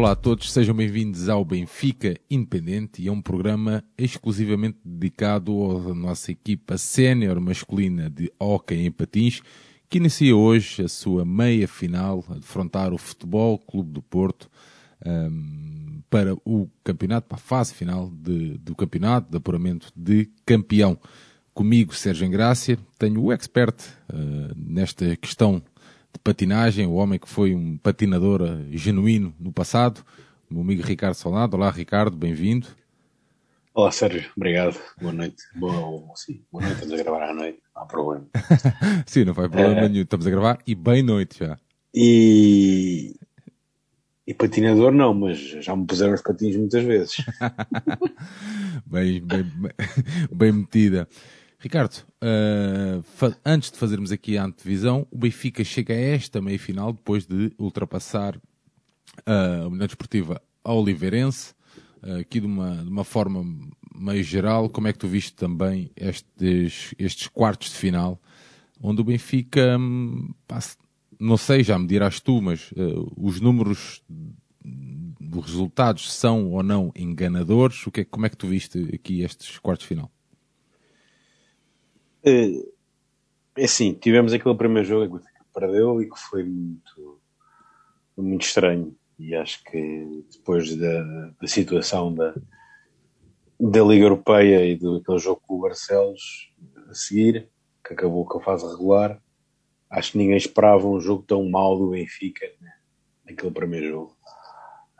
[0.00, 5.52] Olá a todos, sejam bem-vindos ao Benfica Independente e a um programa exclusivamente dedicado
[5.90, 9.42] à nossa equipa sénior masculina de hóquei em patins,
[9.90, 14.50] que inicia hoje a sua meia final a defrontar o Futebol Clube do Porto
[15.04, 20.98] um, para o campeonato, para a fase final de, do campeonato de apuramento de campeão.
[21.52, 23.78] Comigo, Sérgio Engrácia, tenho o expert
[24.08, 25.62] uh, nesta questão
[26.12, 30.04] de patinagem, o homem que foi um patinador genuíno no passado,
[30.50, 31.56] o meu amigo Ricardo Solado.
[31.56, 32.66] Olá, Ricardo, bem-vindo.
[33.72, 34.76] Olá, Sérgio, obrigado.
[35.00, 35.42] Boa noite.
[35.54, 38.26] Boa, sim, boa noite, estamos a gravar à noite, não há problema.
[39.06, 39.88] sim, não faz problema é...
[39.88, 41.56] nenhum, estamos a gravar e bem noite já.
[41.94, 43.14] E...
[44.26, 47.16] E patinador não, mas já me puseram os patins muitas vezes.
[48.86, 49.44] bem, bem,
[50.32, 51.08] bem metida.
[51.62, 57.26] Ricardo, uh, antes de fazermos aqui a antevisão, o Benfica chega a esta meia-final depois
[57.26, 61.52] de ultrapassar uh, a União Desportiva Oliveirense,
[62.02, 63.44] uh, aqui de uma, de uma forma
[63.94, 64.70] meio geral.
[64.70, 68.18] Como é que tu viste também estes, estes quartos de final,
[68.80, 70.32] onde o Benfica, um,
[71.20, 72.72] não sei, já me dirás tu, mas
[73.18, 74.02] os números
[75.20, 77.86] dos resultados são ou não enganadores?
[77.86, 80.10] O que é, como é que tu viste aqui estes quartos de final?
[82.24, 82.50] É,
[83.56, 87.20] é assim, tivemos aquele primeiro jogo que perdeu e que foi muito,
[88.16, 88.96] muito estranho.
[89.18, 91.02] E acho que depois da,
[91.40, 92.34] da situação da,
[93.58, 96.50] da Liga Europeia e do jogo com o Barcelos
[96.88, 97.48] a seguir,
[97.86, 99.20] que acabou com a fase regular,
[99.90, 102.72] acho que ninguém esperava um jogo tão mau do Benfica né,
[103.26, 104.16] naquele primeiro jogo,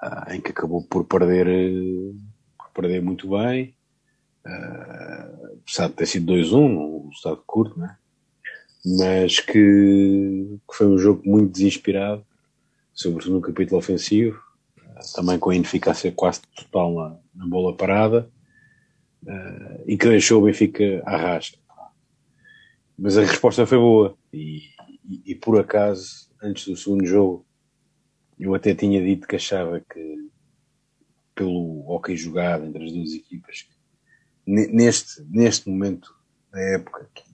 [0.03, 1.47] ah, em que acabou por perder,
[2.59, 3.75] por perder muito bem,
[4.47, 7.97] uh, apesar de ter sido 2-1, um resultado curto, né?
[8.85, 12.25] mas que, que, foi um jogo muito desinspirado,
[12.93, 14.41] sobretudo no capítulo ofensivo,
[15.15, 18.31] também com a ineficácia quase total na, na bola parada,
[19.25, 21.59] uh, e que deixou o Benfica à rasca.
[22.99, 24.61] Mas a resposta foi boa, e,
[25.05, 27.47] e, e por acaso, antes do segundo jogo,
[28.39, 30.31] eu até tinha dito que achava que
[31.35, 33.67] pelo hockey jogado entre as duas equipas,
[34.47, 36.15] neste, neste momento
[36.51, 37.25] da época que,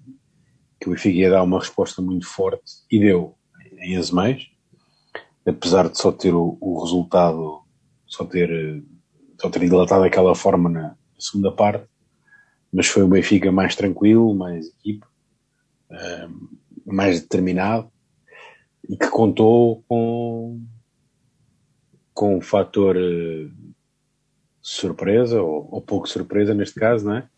[0.80, 3.36] que o Benfica ia dar uma resposta muito forte e deu
[3.78, 4.46] em Azemais,
[5.46, 7.62] apesar de só ter o, o, resultado,
[8.06, 8.82] só ter,
[9.40, 11.86] só ter dilatado daquela forma na segunda parte,
[12.72, 15.06] mas foi o Benfica mais tranquilo, mais equipe,
[16.84, 17.90] mais determinado
[18.88, 20.60] e que contou com,
[22.14, 22.96] com o fator
[24.66, 27.28] surpresa, ou, ou pouco surpresa neste caso, não é?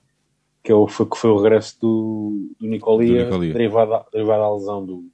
[0.64, 3.52] Que, é foi, que foi o regresso do, do Nicolia, do Nicolia.
[3.52, 5.06] Derivado, derivado à lesão do,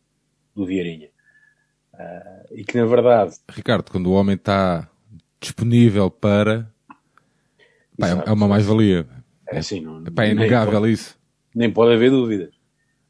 [0.54, 1.08] do Vieirinha.
[1.92, 3.34] Uh, e que na verdade.
[3.50, 4.88] Ricardo, quando o homem está
[5.40, 6.72] disponível para.
[7.98, 9.06] Pá, é uma mais-valia.
[9.48, 11.18] É assim, não, pá, é inegável pode, isso.
[11.54, 12.54] Nem pode haver dúvidas.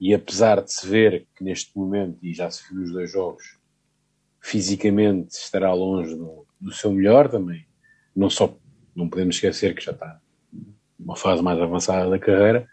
[0.00, 3.58] E apesar de se ver que neste momento, e já se viu nos dois jogos,
[4.40, 7.66] fisicamente estará longe do, do seu melhor também,
[8.14, 8.54] não só
[8.94, 10.20] não podemos esquecer que já está
[10.98, 12.68] numa fase mais avançada da carreira,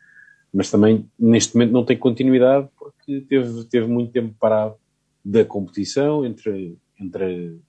[0.53, 4.75] mas também neste momento não tem continuidade porque teve, teve muito tempo parado
[5.23, 7.59] da competição entre, entre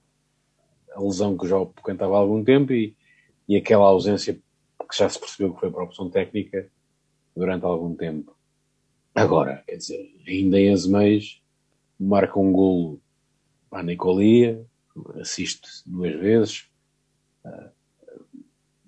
[0.92, 2.96] a lesão que já apoquentava há algum tempo e,
[3.48, 6.68] e aquela ausência que já se percebeu que foi a opção técnica
[7.34, 8.36] durante algum tempo.
[9.14, 11.42] Agora, quer dizer, ainda em Azeméis
[11.98, 13.00] marca um golo
[13.70, 14.64] à Nicolia,
[15.20, 16.68] assiste duas vezes,
[17.44, 17.70] uh,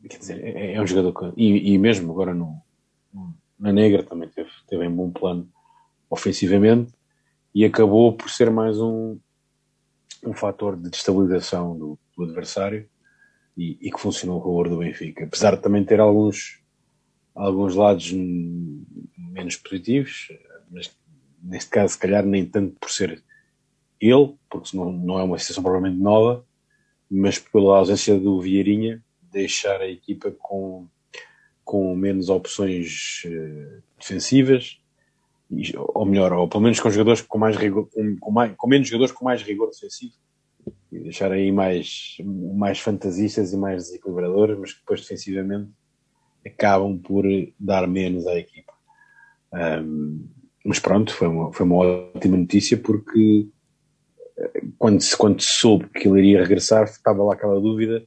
[0.08, 2.60] quer dizer, é, é um jogador que, e, e, mesmo agora no,
[3.58, 5.48] na Negra também teve, teve um bom plano
[6.10, 6.92] ofensivamente
[7.54, 9.18] e acabou por ser mais um,
[10.24, 12.88] um fator de destabilização do, do adversário
[13.56, 15.24] e, e, que funcionou a favor do Benfica.
[15.24, 16.60] Apesar de também ter alguns,
[17.34, 20.28] alguns lados menos positivos,
[20.70, 20.90] mas
[21.42, 23.22] neste caso, se calhar, nem tanto por ser
[24.00, 26.44] ele, porque não, não é uma situação provavelmente nova,
[27.10, 29.02] mas pela ausência do Vieirinha,
[29.34, 30.86] deixar a equipa com,
[31.64, 34.80] com menos opções uh, defensivas,
[35.76, 38.88] ou melhor, ou pelo menos com jogadores com mais rigor, com, com, mais, com menos
[38.88, 40.14] jogadores com mais rigor defensivo,
[40.90, 45.70] e deixar aí mais, mais fantasistas e mais desequilibradores, mas que depois defensivamente
[46.46, 47.24] acabam por
[47.58, 48.72] dar menos à equipa.
[49.52, 50.26] Um,
[50.64, 53.46] mas pronto, foi uma, foi uma ótima notícia porque
[54.36, 58.06] eh, quando quando se soube que ele iria regressar, estava lá aquela dúvida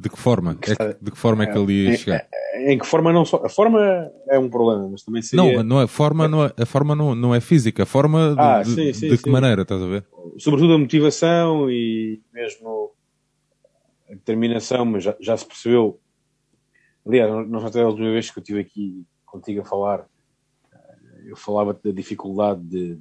[0.00, 0.54] de que forma?
[0.54, 2.26] Que está, é que, de que forma é, é que ele ia chegar?
[2.54, 3.36] Em, em, que forma não só.
[3.44, 5.58] A forma é um problema, mas também seria.
[5.58, 8.40] Não, não é, forma, não é, a forma não, não é física, a forma de,
[8.40, 9.30] ah, sim, sim, de que sim.
[9.30, 10.06] maneira, estás a ver?
[10.38, 12.92] Sobretudo a motivação e mesmo
[14.08, 16.00] a determinação, mas já, já se percebeu.
[17.06, 20.06] Aliás, nós até a última vez que eu estive aqui contigo a falar,
[21.26, 22.98] eu falava da dificuldade de,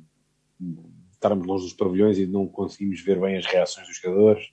[0.59, 0.77] de
[1.13, 4.51] estarmos longe dos pavilhões e não conseguimos ver bem as reações dos jogadores,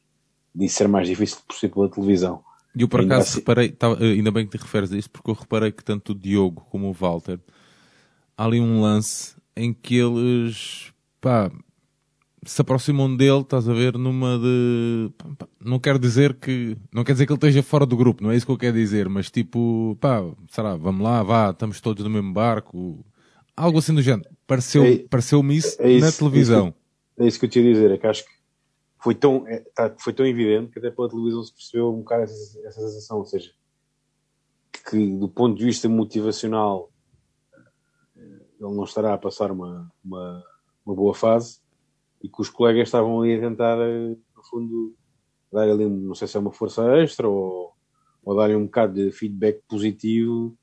[0.56, 2.42] de ser mais difícil por ser pela televisão.
[2.74, 3.38] E eu por acaso assim...
[3.38, 6.14] reparei, tá, ainda bem que te referes a isso, porque eu reparei que tanto o
[6.14, 7.38] Diogo como o Walter,
[8.36, 11.50] há ali um lance em que eles, pá,
[12.44, 15.10] se aproximam dele, estás a ver, numa de.
[15.62, 16.76] Não quero dizer que.
[16.92, 18.76] Não quer dizer que ele esteja fora do grupo, não é isso que eu quero
[18.76, 23.04] dizer, mas tipo, pá, será, vamos lá, vá, estamos todos no mesmo barco.
[23.56, 24.28] Algo assim do género.
[24.46, 26.66] Pareceu-me é, pareceu isso, é isso, na televisão.
[26.66, 26.76] É isso,
[27.16, 28.35] que, é isso que eu te ia dizer, é que acho que
[28.98, 32.24] foi tão, é, tá, foi tão evidente que até pela televisão se percebeu um bocado
[32.24, 33.52] essa, essa sensação, ou seja,
[34.88, 36.90] que do ponto de vista motivacional
[38.16, 40.44] ele não estará a passar uma, uma,
[40.84, 41.60] uma boa fase
[42.22, 44.96] e que os colegas estavam ali a tentar, eh, no fundo,
[45.52, 47.72] dar ali, não sei se é uma força extra ou,
[48.24, 50.56] ou dar-lhe um bocado de feedback positivo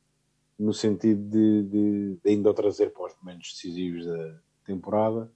[0.57, 5.31] no sentido de, de, de ainda o trazer para os momentos decisivos da temporada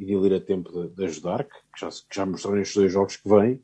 [0.00, 3.16] e ele a tempo de, de ajudar, que, já, que já mostrou nestes dois jogos
[3.16, 3.62] que vêm.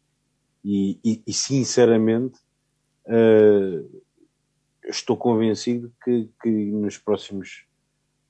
[0.62, 2.38] E, e, e sinceramente,
[3.06, 4.02] uh,
[4.84, 7.66] estou convencido que, que nos próximos,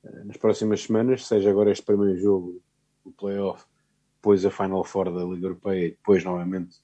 [0.04, 2.62] uh, nas próximas semanas, seja agora este primeiro jogo
[3.04, 3.64] o playoff,
[4.16, 6.76] depois a Final Four da Liga Europeia e depois novamente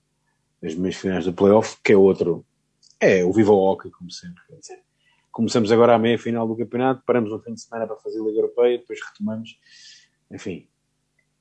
[0.62, 2.44] as meias finais do playoff, que é outro,
[2.98, 4.42] é o Viva Hockey, como sempre.
[5.30, 8.24] Começamos agora a meia final do campeonato, paramos um fim de semana para fazer a
[8.24, 9.58] Liga Europeia, depois retomamos.
[10.30, 10.69] Enfim,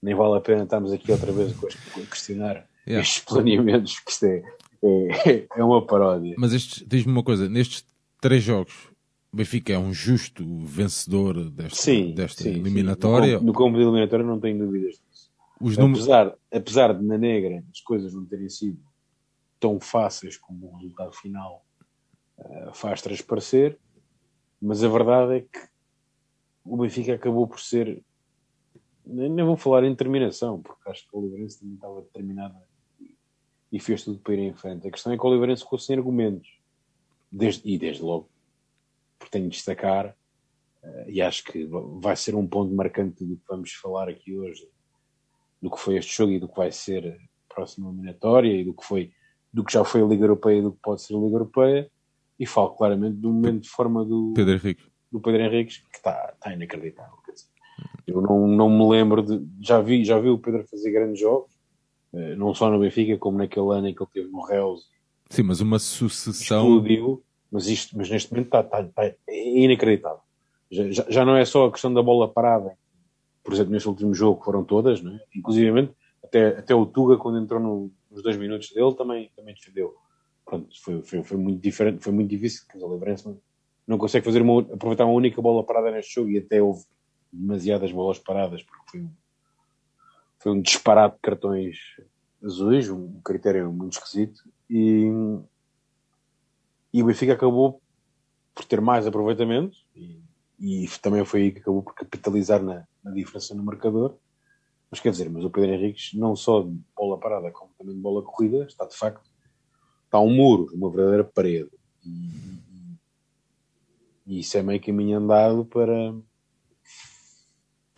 [0.01, 3.01] nem vale a pena estarmos aqui outra vez a questionar yeah.
[3.01, 4.43] estes planeamentos, que isto é,
[4.83, 6.35] é, é uma paródia.
[6.37, 6.51] Mas
[6.85, 7.85] diz-me uma coisa, nestes
[8.19, 8.73] três jogos,
[9.31, 13.39] o Benfica é um justo vencedor desta, sim, desta sim, eliminatória.
[13.39, 13.45] Sim.
[13.45, 15.31] No, combo de eliminatória não tenho dúvidas disso.
[15.61, 18.79] Os apesar, apesar de na negra as coisas não terem sido
[19.59, 21.63] tão fáceis como o resultado final
[22.39, 23.77] uh, faz transparecer,
[24.59, 25.71] mas a verdade é que
[26.65, 28.03] o Benfica acabou por ser.
[29.05, 32.55] Nem vou falar em determinação, porque acho que o Oliveirense também estava determinado
[33.71, 34.87] e fez tudo para ir em frente.
[34.87, 36.59] A questão é que o Oliveirense ficou sem argumentos.
[37.31, 38.29] Desde, e desde logo
[39.17, 40.15] porque tenho de destacar,
[40.83, 41.65] uh, e acho que
[41.99, 44.67] vai ser um ponto marcante do que vamos falar aqui hoje,
[45.61, 48.73] do que foi este jogo e do que vai ser a próxima eliminatória e do
[48.73, 49.11] que foi,
[49.53, 51.91] do que já foi a Liga Europeia e do que pode ser a Liga Europeia,
[52.39, 56.33] e falo claramente do momento de forma do Pedro Henrique, do Pedro Henrique que está,
[56.33, 57.20] está inacreditável.
[58.07, 59.45] Eu não, não me lembro de.
[59.61, 61.51] Já vi, já vi o Pedro fazer grandes jogos,
[62.13, 64.89] uh, não só no Benfica, como naquele ano em que ele teve no Reus.
[65.29, 66.63] Sim, mas uma sucessão.
[66.63, 70.21] Explodiu mas isto, mas neste momento está, está, está inacreditável.
[70.71, 72.77] Já, já, não é só a questão da bola parada,
[73.43, 75.19] por exemplo, neste último jogo foram todas, não é?
[75.35, 75.89] inclusive
[76.23, 79.93] até, até o Tuga, quando entrou no, nos dois minutos dele, também, também defendeu.
[80.45, 83.41] Pronto, foi, foi, foi muito diferente, foi muito difícil, porque o não,
[83.85, 86.85] não consegue fazer uma, aproveitar uma única bola parada neste jogo e até houve
[87.31, 89.11] demasiadas bolas paradas, porque foi um,
[90.39, 91.77] foi um disparate de cartões
[92.43, 95.09] azuis, um critério muito esquisito, e,
[96.93, 97.81] e o Benfica acabou
[98.53, 100.19] por ter mais aproveitamento e,
[100.59, 104.15] e também foi aí que acabou por capitalizar na, na, diferença no marcador.
[104.89, 108.01] Mas quer dizer, mas o Pedro Henriques, não só de bola parada, como também de
[108.01, 109.29] bola corrida, está de facto,
[110.05, 111.71] está um muro, uma verdadeira parede.
[112.05, 112.97] E,
[114.27, 116.13] e isso é meio caminho andado para,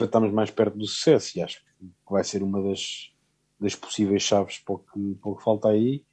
[0.04, 1.38] para estarmos mais perto do sucesso.
[1.38, 3.12] E acho que vai ser uma das,
[3.60, 6.04] das possíveis chaves para o que, para o que falta aí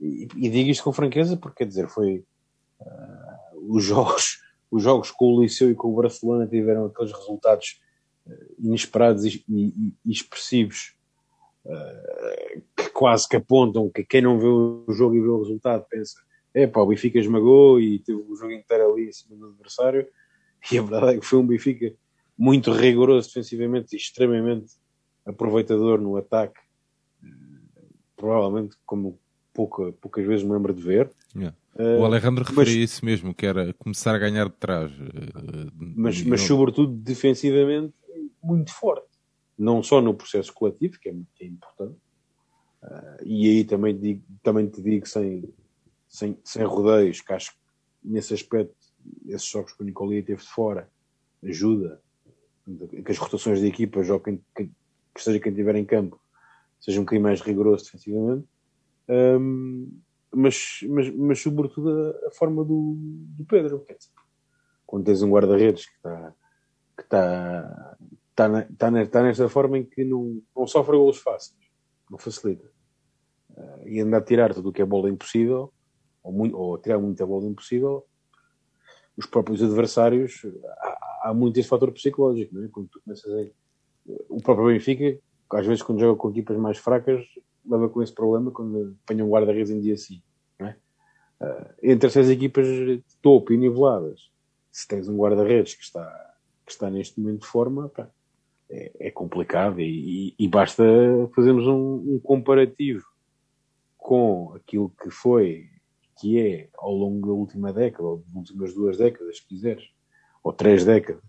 [0.00, 2.24] e, e digo isto com franqueza porque, quer dizer, foi
[2.80, 7.80] uh, os jogos os jogos com o Liceu e com o Barcelona tiveram aqueles resultados
[8.26, 10.94] uh, inesperados e, e, e expressivos
[11.64, 15.84] uh, que quase que apontam que quem não vê o jogo e vê o resultado
[15.90, 16.20] pensa
[16.54, 20.06] é pá, o Benfica esmagou e teve o jogo inteiro ali em cima do adversário
[20.70, 21.92] e a verdade é que foi um Benfica
[22.36, 24.72] muito rigoroso defensivamente e extremamente
[25.24, 26.60] aproveitador no ataque
[28.22, 29.18] provavelmente como
[29.52, 31.10] pouca, poucas vezes me lembro de ver.
[31.34, 31.56] Yeah.
[31.74, 34.92] Uh, o Alejandro mas, referia isso mesmo, que era começar a ganhar de trás.
[34.92, 37.92] Uh, mas, mas sobretudo defensivamente
[38.40, 39.08] muito forte.
[39.58, 41.98] Não só no processo coletivo, que é, que é importante,
[42.84, 45.52] uh, e aí também, digo, também te digo sem,
[46.08, 47.58] sem, sem rodeios, que acho que
[48.04, 48.76] nesse aspecto,
[49.26, 50.88] esses jogos que o Nicolia teve de fora,
[51.42, 52.00] ajuda
[52.76, 54.70] que as rotações de equipa, joguem, que,
[55.14, 56.20] que seja quem estiver em campo,
[56.80, 58.46] seja um bocadinho mais rigoroso defensivamente.
[59.08, 60.00] Um,
[60.34, 63.84] mas, mas, mas sobretudo a, a forma do, do Pedro.
[64.86, 66.34] Quando tens um guarda-redes que está
[66.96, 67.96] que está
[68.32, 71.58] está, está, está nesta forma em que não, não sofre golos fáceis,
[72.10, 72.70] não facilita.
[73.56, 75.72] uh, e andar a tirar tudo o que é bola impossível,
[76.22, 78.06] ou, muito, ou tirar muita bola impossível,
[79.16, 80.44] os próprios adversários,
[81.22, 82.68] há muito esse fator psicológico, não é?
[82.68, 83.50] Quando tu começas a.
[84.28, 85.18] O próprio Benfica,
[85.52, 87.24] às vezes, quando joga com equipas mais fracas,
[87.64, 90.20] leva com esse problema quando apanha um guarda-redes em dia assim,
[90.58, 90.76] não é?
[91.40, 94.30] Uh, entre essas equipas de topo e niveladas,
[94.70, 96.34] se tens um guarda-redes que está,
[96.66, 98.10] que está neste momento de forma, pá,
[98.70, 100.82] é, é, complicado e, e, e, basta
[101.34, 103.04] fazermos um, um, comparativo
[103.98, 105.68] com aquilo que foi,
[106.18, 109.84] que é ao longo da última década, ou das últimas duas décadas, se quiseres,
[110.42, 111.22] ou três décadas,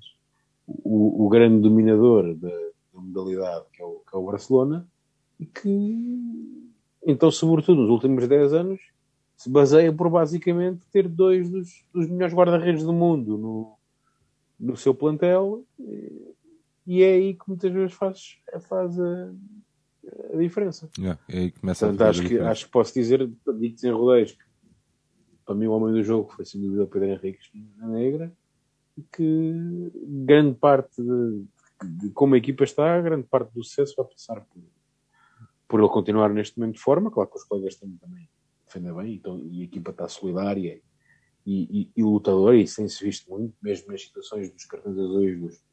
[0.67, 4.87] o, o grande dominador da, da modalidade que é, o, que é o Barcelona,
[5.39, 6.71] e que,
[7.05, 8.81] então, sobretudo nos últimos 10 anos,
[9.35, 13.73] se baseia por basicamente ter dois dos, dos melhores guarda-redes do mundo no,
[14.59, 15.65] no seu plantel
[16.85, 19.33] e é aí que muitas vezes faz, faz a,
[20.33, 20.89] a diferença.
[20.97, 23.91] Yeah, é aí que começa Portanto, a acho, que, acho que posso dizer, digo sem
[23.91, 24.43] rodeios, que
[25.45, 27.39] para mim o homem do jogo foi sem dúvida o Pedro Henrique
[27.77, 28.31] na Negra
[29.11, 29.91] que
[30.25, 31.45] grande parte de,
[31.83, 34.61] de, como a equipa está, grande parte do sucesso vai passar por,
[35.67, 38.29] por ele continuar neste momento de forma, claro que os colegas também, também
[38.65, 40.81] defendem bem então, e a equipa está solidária
[41.45, 45.63] e, e, e lutadora e tem-se visto muito, mesmo nas situações dos cartões azuis dos,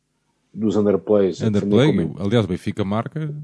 [0.52, 1.40] dos underplays.
[1.40, 2.20] Underplay, como...
[2.20, 3.34] aliás, o Benfica marca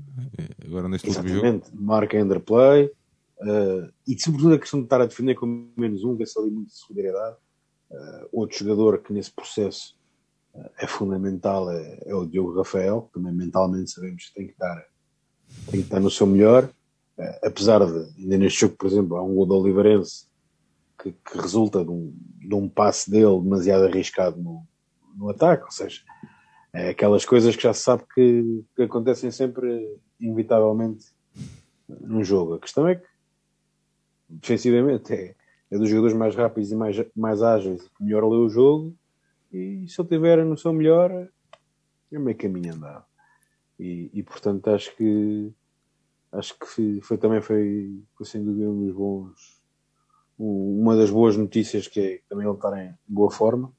[0.64, 1.82] agora neste Exatamente, último jogo.
[1.82, 6.38] marca underplay uh, e sobretudo a questão de estar a defender com menos um, vê-se
[6.38, 7.36] ali muito de solidariedade.
[7.90, 9.96] Uh, outro jogador que nesse processo
[10.54, 14.86] uh, é fundamental é, é, o Diogo Rafael, também mentalmente sabemos que tem que estar,
[15.70, 16.68] tem que estar no seu melhor.
[17.42, 20.26] apesar de, ainda neste jogo, por exemplo, há um gol do Oliveirense
[20.98, 24.66] que, que, resulta de um, de um passe dele demasiado arriscado no,
[25.14, 26.02] no ataque, ou seja,
[26.72, 31.06] é aquelas coisas que já se sabe que, que acontecem sempre, inevitavelmente,
[31.88, 32.54] num jogo.
[32.54, 33.06] A questão é que,
[34.28, 35.34] defensivamente, é,
[35.70, 38.94] é dos jogadores mais rápidos e mais, mais ágeis que melhor lê o jogo.
[39.52, 41.10] E se ele tiver no seu melhor,
[42.12, 43.04] é meio caminho andado.
[43.78, 45.52] E, e portanto, acho que
[46.32, 49.56] acho que foi, foi também foi, foi, sem dúvida um dos bons
[50.38, 53.72] uma das boas notícias que é também ele estar em boa forma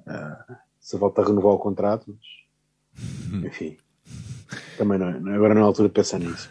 [0.00, 3.76] uh, se volta a renovar o contrato, mas, enfim,
[4.76, 6.50] também não é, agora não é a altura de pensar nisso.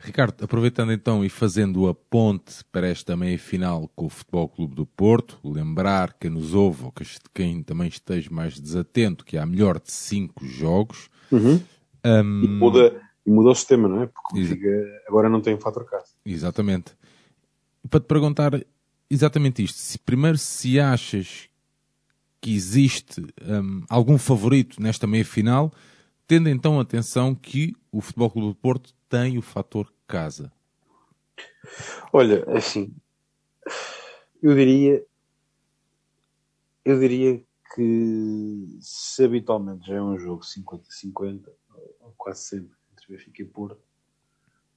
[0.00, 4.86] Ricardo, aproveitando então e fazendo a ponte para esta meia-final com o Futebol Clube do
[4.86, 9.80] Porto, lembrar que nos ouve, ou que quem também esteja mais desatento, que há melhor
[9.80, 11.10] de cinco jogos.
[11.32, 11.60] Uhum.
[12.04, 12.44] Um...
[12.44, 14.06] E, muda, muda o sistema, não é?
[14.06, 16.14] Porque fica, agora não tem um fator caso.
[16.24, 16.92] Exatamente.
[17.90, 18.52] Para te perguntar
[19.10, 21.48] exatamente isto, se, primeiro se achas
[22.40, 25.72] que existe um, algum favorito nesta meia-final,
[26.28, 30.52] tendo então atenção que o Futebol Clube do Porto tem o fator casa?
[32.12, 32.94] Olha, assim,
[34.42, 35.04] eu diria,
[36.84, 37.42] eu diria
[37.74, 41.48] que se habitualmente já é um jogo 50-50,
[42.18, 43.80] quase sempre, entre Benfica e Porto,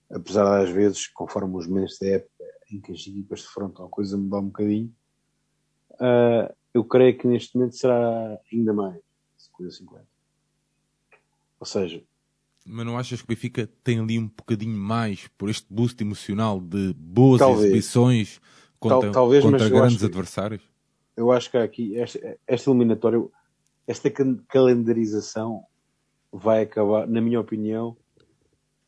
[0.10, 3.90] apesar das vezes, conforme os meses da época em que as equipas se defrontam, a
[3.90, 4.96] coisa mudar um bocadinho,
[5.96, 9.02] uh, eu creio que neste momento será ainda mais
[9.60, 10.11] 50-50.
[11.62, 12.04] Ou seja.
[12.66, 16.60] Mas não achas que o Benfica tem ali um bocadinho mais por este boost emocional
[16.60, 17.66] de boas talvez.
[17.66, 18.42] exibições
[18.80, 20.64] contra, Tal, talvez, contra grandes adversários?
[21.16, 23.24] Eu acho que aqui esta, esta eliminatória,
[23.88, 24.12] esta
[24.48, 25.64] calendarização
[26.32, 27.96] vai acabar, na minha opinião,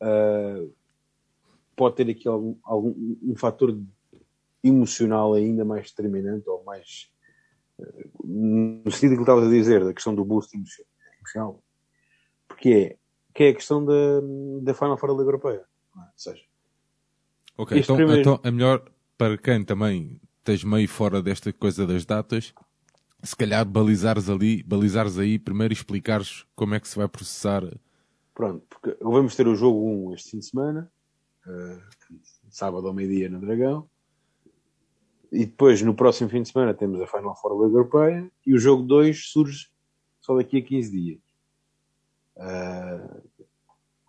[0.02, 0.72] uh,
[1.76, 3.78] pode ter aqui algum, algum um fator
[4.64, 7.08] emocional ainda mais determinante ou mais
[8.24, 11.63] no sentido que estavas a dizer, da questão do boost emocional,
[12.54, 12.96] porque é,
[13.34, 14.20] que é a questão da,
[14.62, 15.64] da Final Four da Liga Europeia.
[15.96, 16.00] É?
[16.00, 16.42] Ou seja,
[17.58, 18.20] ok, então, primeiro...
[18.20, 18.84] então é melhor
[19.18, 22.54] para quem também esteja meio fora desta coisa das datas,
[23.22, 27.62] se calhar balizares ali, balizares aí, primeiro explicares como é que se vai processar.
[28.34, 30.92] Pronto, porque vamos ter o jogo 1 este fim de semana,
[31.46, 31.80] uh,
[32.50, 33.88] sábado ao meio-dia no Dragão,
[35.32, 38.54] e depois, no próximo fim de semana, temos a Final Four da Liga Europeia e
[38.54, 39.68] o jogo 2 surge
[40.20, 41.23] só daqui a 15 dias.
[42.36, 43.22] Uh,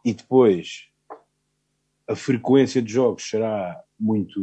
[0.03, 0.89] e depois,
[2.07, 4.39] a frequência de jogos será muito,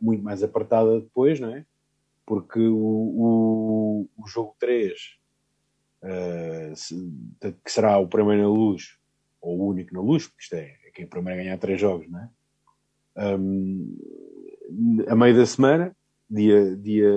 [0.00, 1.66] muito mais apertada depois, não é?
[2.24, 4.92] Porque o, o, o jogo 3,
[6.02, 6.94] uh, ah, se,
[7.64, 8.98] que será o primeiro na luz,
[9.40, 12.08] ou o único na luz, porque isto é, é quem primeiro a ganhar 3 jogos,
[12.08, 12.30] não é?
[13.34, 13.98] Um,
[15.08, 15.94] a meio da semana,
[16.30, 17.12] dia, dia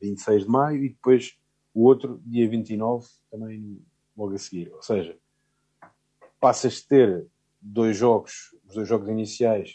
[0.00, 1.36] 26 de maio, e depois
[1.74, 3.82] o outro, dia 29, também
[4.16, 4.72] logo a seguir.
[4.72, 5.18] Ou seja,
[6.40, 7.26] passas de ter
[7.60, 9.72] dois jogos, os dois jogos iniciais,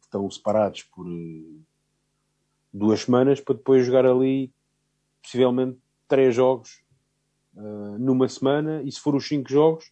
[0.00, 1.60] que estão separados por uh,
[2.72, 4.52] duas semanas para depois jogar ali
[5.22, 6.82] possivelmente três jogos
[7.54, 9.90] uh, numa semana e se for os cinco jogos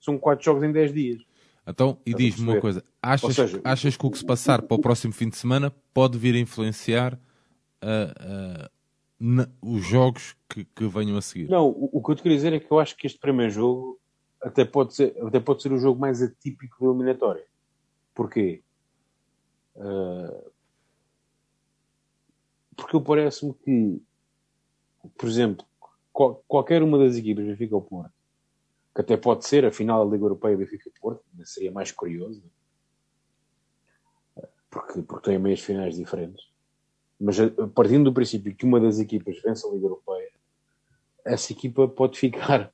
[0.00, 1.22] são quatro jogos em dez dias.
[1.66, 4.80] Então, e diz-me uma coisa, achas, seja, achas que o que se passar para o
[4.80, 8.68] próximo fim de semana pode vir a influenciar uh,
[9.18, 11.48] na, os jogos que, que, venham a seguir?
[11.48, 13.52] Não, o, o, que eu te queria dizer é que eu acho que este primeiro
[13.52, 14.00] jogo
[14.42, 17.46] até pode ser, até pode ser o jogo mais atípico da eliminatória.
[18.14, 18.62] Porquê?
[19.76, 20.50] Uh,
[22.76, 24.02] porque parece-me que,
[25.16, 25.64] por exemplo,
[26.12, 28.12] qual, qualquer uma das equipas, Benfica ou Porto,
[28.94, 32.42] que até pode ser a final da Liga Europeia Benfica-Porto, seria mais curioso,
[34.70, 36.50] porque, porque tem meias finais diferentes.
[37.18, 37.36] Mas
[37.74, 40.32] partindo do princípio que uma das equipas vence a Liga Europeia,
[41.24, 42.72] essa equipa pode ficar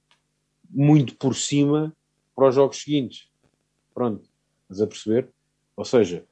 [0.69, 1.95] muito por cima
[2.35, 3.29] para os jogos seguintes.
[3.95, 4.29] Pronto,
[4.63, 5.29] estás a perceber?
[5.77, 6.25] Ou seja,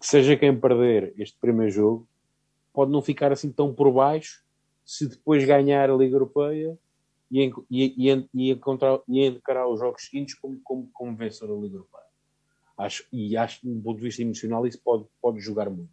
[0.00, 2.08] seja quem perder este primeiro jogo,
[2.72, 4.42] pode não ficar assim tão por baixo
[4.84, 6.78] se depois ganhar a Liga Europeia
[7.30, 11.62] e, e, e, e, encontrar, e encarar os jogos seguintes como, como, como vencedor da
[11.62, 12.04] Liga Europeia.
[12.76, 15.92] Acho, e acho que, do ponto de vista emocional, isso pode, pode jogar muito.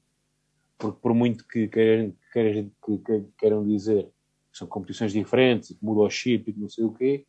[0.78, 4.06] Porque, por muito que queiram, que, que, queiram dizer
[4.52, 7.26] que são competições diferentes, que muda o chip e que não sei o quê,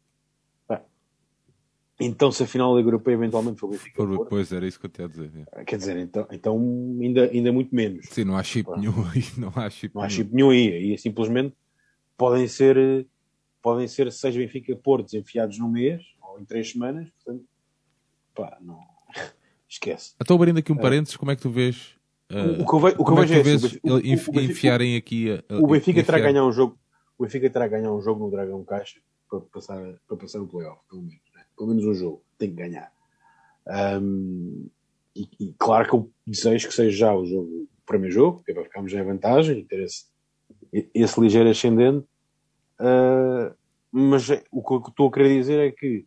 [2.00, 3.96] então, se a final da Liga Europeia eventualmente for Benfica.
[3.96, 5.30] Por, pois era isso que eu tinha a dizer.
[5.52, 5.64] É.
[5.64, 6.56] Quer dizer, então, então
[7.32, 8.06] ainda, muito menos.
[8.10, 9.24] Sim, não há chip nenhum aí.
[9.36, 10.72] Não há chip, não há chip nenhum aí.
[10.72, 11.56] Aí simplesmente
[12.16, 13.06] podem ser
[13.60, 17.44] podem ser seis Benfica Portos enfiados num mês ou em três semanas, portanto,
[18.34, 18.78] pá, não.
[19.68, 20.14] Esquece.
[20.20, 20.80] Estou abrindo aqui um é.
[20.80, 21.96] parênteses, como é que tu vês.
[22.30, 24.96] Uh, o que eu, ve, o que eu vejo é, vês o, o, o, enfiarem
[24.96, 25.30] aqui.
[25.30, 26.78] A, o Benfica terá ganhar um jogo.
[27.18, 30.80] O Benfica terá ganhar um jogo no Dragão Caixa para passar, para passar o playoff,
[30.88, 31.20] pelo menos.
[31.58, 32.22] Pelo menos um jogo.
[32.38, 32.90] Tem que ganhar.
[34.00, 34.68] Um,
[35.14, 38.52] e, e, claro que eu desejo que seja já o jogo, o primeiro jogo, que
[38.52, 40.06] é para ficarmos em vantagem e ter esse,
[40.94, 42.06] esse ligeiro ascendente
[42.78, 43.54] Uh,
[43.90, 46.06] mas o que eu estou a querer dizer é que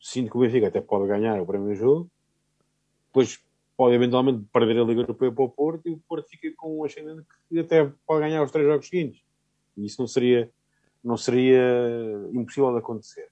[0.00, 2.10] sinto que o Benfica até pode ganhar o primeiro jogo,
[3.06, 3.38] depois
[3.76, 6.84] pode eventualmente perder a Liga Europeia para o Porto e o Porto fica com um
[6.84, 9.22] ascendente que até pode ganhar os três jogos seguintes.
[9.76, 10.50] E isso não seria,
[11.04, 11.60] não seria
[12.32, 13.28] impossível de acontecer.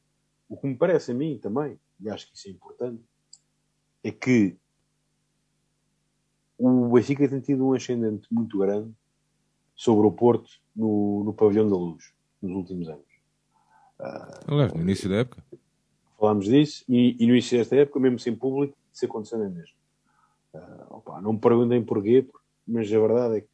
[0.48, 3.02] O que me parece a mim também, e acho que isso é importante,
[4.02, 4.56] é que
[6.56, 8.92] o Benfica tem tido um ascendente muito grande
[9.76, 13.06] sobre o Porto no, no pavilhão da luz nos últimos anos.
[14.46, 15.42] Aliás, no início da época.
[16.18, 19.76] Falámos disso e, e, no início desta época, mesmo sem público, isso aconteceu nem mesmo.
[20.52, 22.26] Uh, opa, não me perguntem porquê,
[22.66, 23.48] mas a verdade é que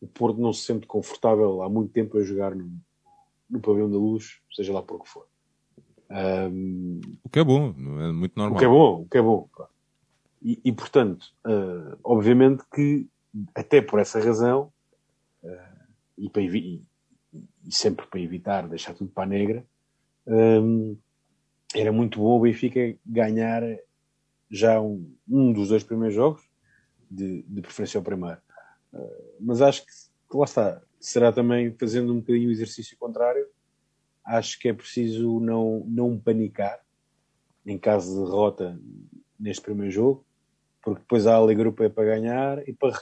[0.00, 2.70] o Porto não se sente confortável há muito tempo a jogar no,
[3.48, 5.26] no pavilhão da luz, seja lá por que for.
[6.10, 8.56] Um, o que é bom, é muito normal.
[8.56, 9.48] O que é bom, o que é bom.
[10.42, 13.08] E, e, portanto, uh, obviamente que,
[13.54, 14.70] até por essa razão,
[15.42, 15.84] uh,
[16.18, 16.82] e, para, e,
[17.66, 19.64] e sempre para evitar deixar tudo para a negra,
[20.26, 20.96] um,
[21.74, 23.62] era muito bom o Benfica ganhar
[24.50, 26.42] já um, um dos dois primeiros jogos,
[27.10, 28.38] de, de preferência ao primeiro.
[28.92, 29.92] Uh, mas acho que,
[30.36, 33.46] lá está, será também fazendo um bocadinho o exercício contrário.
[34.24, 36.80] Acho que é preciso não, não panicar
[37.66, 38.78] em caso de derrota
[39.38, 40.24] neste primeiro jogo,
[40.82, 42.94] porque depois há a Liga Europeia para ganhar e para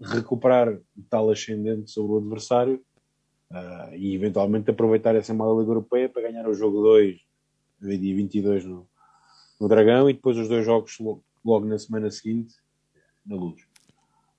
[0.00, 2.84] recuperar tal ascendente sobre o adversário
[3.50, 7.20] uh, e eventualmente aproveitar essa mala Liga Europeia para ganhar o jogo 2,
[7.80, 8.88] dia 22 no,
[9.60, 12.54] no Dragão e depois os dois jogos logo, logo na semana seguinte
[13.24, 13.62] na Luz.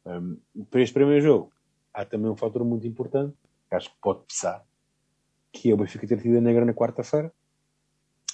[0.06, 0.38] Um,
[0.70, 1.52] para este primeiro jogo
[1.94, 3.34] há também um fator muito importante
[3.70, 4.66] que acho que pode pesar
[5.54, 7.32] que é o Benfica ter tido a negra na quarta-feira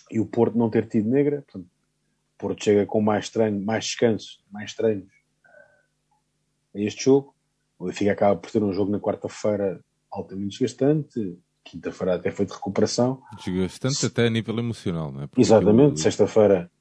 [0.09, 3.85] e o Porto não ter tido negra, portanto, o Porto chega com mais treino, mais
[3.85, 5.11] descanso, mais treinos
[5.45, 7.35] uh, a este jogo.
[7.77, 11.37] O Benfica acaba por ter um jogo na quarta-feira altamente desgastante.
[11.63, 13.21] Quinta-feira até foi de recuperação.
[13.45, 15.27] Desgastante até a nível emocional, não é?
[15.27, 15.91] Porque Exatamente.
[15.91, 15.97] Eu...
[15.97, 16.71] Sexta-feira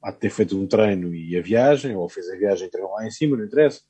[0.00, 2.92] há de ter feito um treino e a viagem, ou fez a viagem e treinou
[2.92, 3.82] lá em cima, não interessa.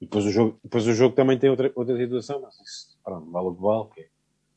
[0.00, 3.30] E depois o jogo, depois o jogo também tem outra, outra situação, mas isso, pronto,
[3.30, 4.13] vale o que vale, é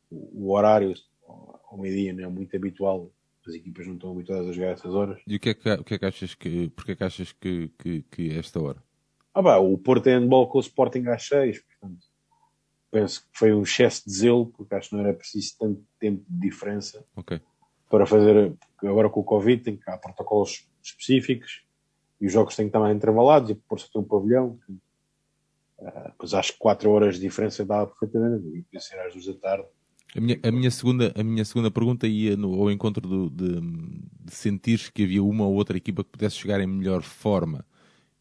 [0.10, 0.94] o, o horário
[1.28, 3.12] ao meio-dia não é muito habitual,
[3.48, 5.22] as equipas não estão habituadas a jogar essas horas.
[5.26, 7.32] E o que é que, o que, é que achas que, porque é que achas
[7.32, 8.82] que, que, que é esta hora?
[9.34, 12.08] Ah, bah, o Porto é handball com o Sporting às 6, portanto,
[12.90, 16.26] penso que foi um excesso de zelo, porque acho que não era preciso tanto tempo
[16.28, 17.40] de diferença okay.
[17.90, 18.58] para fazer.
[18.78, 21.64] Agora com o Covid tem que há protocolos específicos
[22.20, 24.60] e os jogos têm que estar mais intervalados e por-se ter um pavilhão.
[25.78, 29.28] Uh, pois acho que 4 horas de diferença dá perfeitamente, e podia ser às 2
[29.28, 29.68] da tarde.
[30.18, 33.62] A minha, a minha, segunda, a minha segunda pergunta ia no, ao encontro do, de,
[33.62, 37.64] de sentir que havia uma ou outra equipa que pudesse chegar em melhor forma.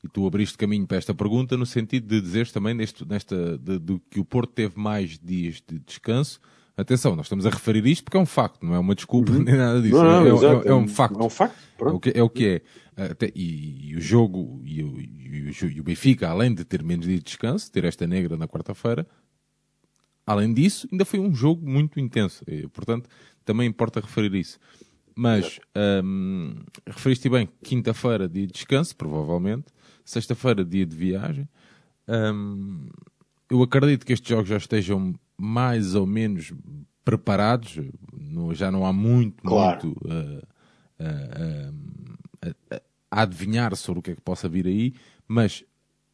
[0.05, 3.79] E tu abriste caminho para esta pergunta no sentido de dizeres também neste, nesta, de,
[3.79, 6.39] de, que o Porto teve mais dias de descanso.
[6.77, 9.41] Atenção, nós estamos a referir isto porque é um facto, não é uma desculpa uhum.
[9.43, 9.97] nem nada disso.
[9.97, 11.19] Não, não, é, é, é, é, um facto.
[11.19, 11.57] É um facto.
[11.81, 13.05] É o, que, é o que é.
[13.11, 16.83] Até, e, e, o jogo, e o, e, o, e o Benfica, além de ter
[16.83, 19.07] menos dias de descanso, ter esta negra na quarta-feira,
[20.27, 22.45] além disso, ainda foi um jogo muito intenso.
[22.49, 23.09] E, portanto,
[23.45, 24.59] também importa referir isso.
[25.15, 25.59] Mas
[26.05, 29.67] um, referiste bem, quinta-feira, dia de descanso, provavelmente.
[30.05, 31.49] Sexta-feira, dia de viagem.
[32.07, 32.89] Um,
[33.51, 36.53] eu acredito que estes jogos já estejam mais ou menos
[37.05, 37.79] preparados.
[38.13, 39.87] No, já não há muito, claro.
[39.87, 40.43] muito uh,
[41.01, 44.93] uh, uh, a adivinhar sobre o que é que possa vir aí.
[45.27, 45.65] Mas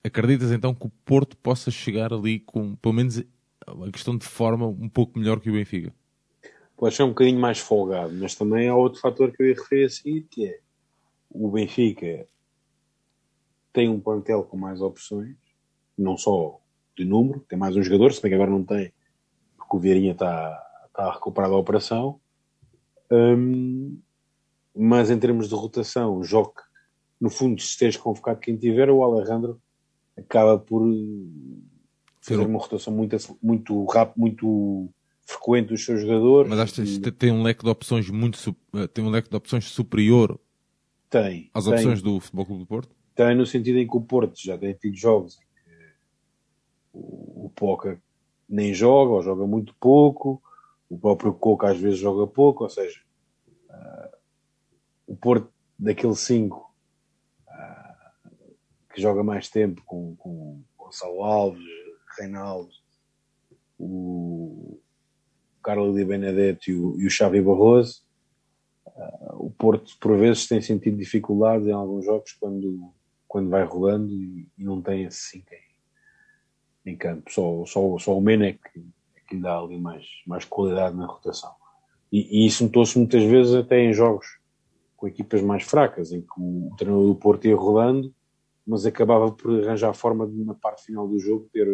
[0.05, 3.23] acreditas então que o Porto possa chegar ali com, pelo menos,
[3.67, 5.93] a questão de forma um pouco melhor que o Benfica?
[6.83, 9.85] pode ser um bocadinho mais folgado, mas também há outro fator que eu ia referir
[9.85, 10.59] a seguir, que é
[11.31, 12.27] o Benfica
[13.73, 15.37] tem um plantel com mais opções,
[15.97, 16.59] não só
[16.97, 18.93] de número, tem mais um jogador, se bem que agora não tem,
[19.57, 22.21] porque o Vieirinha está, está a recuperar da operação,
[23.13, 23.97] um,
[24.75, 26.55] mas em termos de rotação, jogo,
[27.21, 29.63] no fundo, se esteja convocado quem tiver, o Alejandro
[30.19, 30.83] acaba por
[32.23, 34.89] fazer uma rotação muito, muito rápido, muito
[35.27, 36.49] frequente dos seus jogadores.
[36.49, 38.39] Mas acho que tem um leque de opções muito
[38.75, 40.39] eh, tem um leque de opções superior
[41.11, 42.97] tem, às tem, opções do Futebol Clube do Porto?
[43.15, 45.95] Tem no sentido em que o Porto já tem tido jogos em que
[46.93, 48.01] o, o Poca
[48.49, 50.43] nem joga ou joga muito pouco,
[50.89, 53.01] o próprio Coca às vezes joga pouco, ou seja,
[53.69, 54.17] uh,
[55.07, 56.63] o Porto daquele 5 uh,
[57.49, 58.13] ah,
[58.95, 61.82] que joga mais tempo com, com Gonçalo Alves,
[62.19, 62.71] Reinaldo,
[63.79, 64.79] o,
[65.63, 68.03] Carlos Di Benedetto e o, e o Xavi Barroso,
[68.87, 72.93] uh, o Porto por vezes tem sentido dificuldades em alguns jogos quando,
[73.29, 75.47] quando vai rodando e, e não tem esse 5
[76.85, 77.31] em, em, campo.
[77.31, 78.81] Só, só, só o Mena é que,
[79.17, 81.53] é que lhe dá ali mais, mais qualidade na rotação.
[82.11, 84.27] E, e isso notou-se muitas vezes até em jogos
[84.97, 88.15] com equipas mais fracas, em que o, o treinador do Porto ia rodando,
[88.67, 91.67] mas acabava por arranjar a forma de, na parte final do jogo, ter,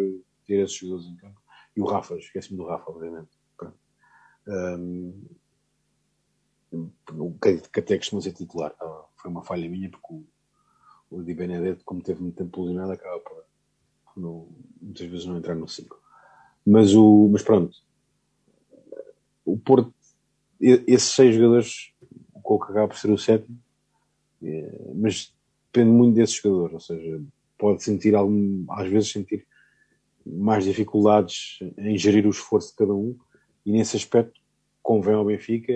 [0.49, 1.39] ter esses jogadores em campo.
[1.75, 3.29] E o Rafa, esqueci-me do Rafa, obviamente.
[4.47, 5.25] Um,
[7.71, 8.71] que até costuma ser titular.
[8.71, 9.05] Tá?
[9.17, 10.25] Foi uma falha minha, porque o,
[11.11, 13.39] o Di Benedetto, como teve muito tempo lesionado, acaba por
[14.81, 15.97] muitas vezes não entrar no 5.
[16.65, 17.77] Mas, o, mas pronto,
[19.45, 19.93] o Porto,
[20.59, 21.93] esses seis jogadores,
[22.33, 23.57] o Coco acaba por ser o sétimo,
[24.43, 25.33] é, mas
[25.71, 27.23] depende muito desses jogadores, ou seja,
[27.57, 29.47] pode sentir algum, às vezes sentir
[30.25, 33.17] mais dificuldades em gerir o esforço de cada um,
[33.65, 34.39] e nesse aspecto
[34.81, 35.73] convém ao Benfica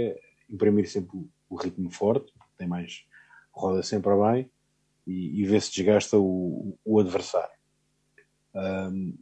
[0.49, 1.17] imprimir sempre
[1.49, 3.05] o ritmo forte, tem mais
[3.51, 4.49] roda sempre a bem
[5.05, 7.53] e, e vê se desgasta o, o adversário.
[8.55, 9.17] Um,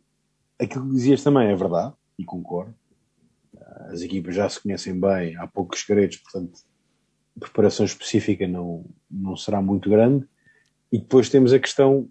[0.60, 2.76] aquilo que dizias também é verdade e concordo.
[3.90, 6.60] As equipas já se conhecem bem, há poucos segredos, portanto,
[7.36, 10.28] a preparação específica não, não será muito grande.
[10.92, 12.10] E depois temos a questão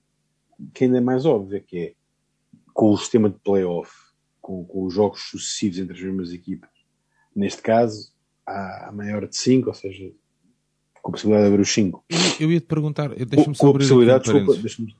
[0.74, 1.94] que ainda é mais óbvia, que é
[2.74, 3.92] com o sistema de playoff,
[4.40, 6.70] com, com os jogos sucessivos entre as mesmas equipas,
[7.34, 8.12] Neste caso,
[8.46, 10.12] há maior de 5, ou seja,
[11.00, 12.04] com a possibilidade de haver os 5.
[12.40, 14.96] Eu ia te perguntar, deixa-me com, com a possibilidade, desculpa, deixa-me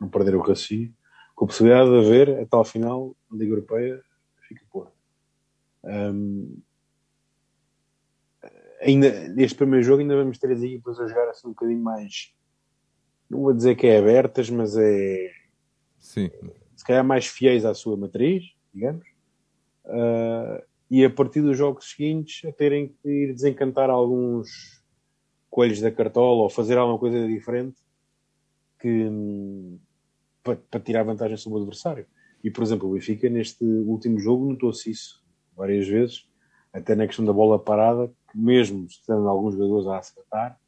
[0.00, 0.92] não perder o raciocínio,
[1.34, 4.02] com a possibilidade de haver, até ao final, a Liga Europeia
[4.48, 4.90] fica por.
[5.84, 6.58] Um,
[8.80, 12.34] ainda, neste primeiro jogo ainda vamos ter as equipas a jogar assim um bocadinho mais,
[13.30, 15.30] não vou dizer que é abertas, mas é
[16.00, 16.30] Sim.
[16.78, 19.04] Se calhar mais fiéis à sua matriz, digamos.
[19.84, 24.48] Uh, e a partir dos jogos seguintes a terem que ir desencantar alguns
[25.50, 27.76] coelhos da cartola ou fazer alguma coisa diferente
[28.80, 29.10] que
[30.40, 32.06] para, para tirar vantagem sobre o adversário.
[32.44, 35.20] E, por exemplo, o Benfica, neste último jogo, notou-se isso
[35.56, 36.28] várias vezes,
[36.72, 40.60] até na questão da bola parada, que mesmo estando alguns jogadores a acertar,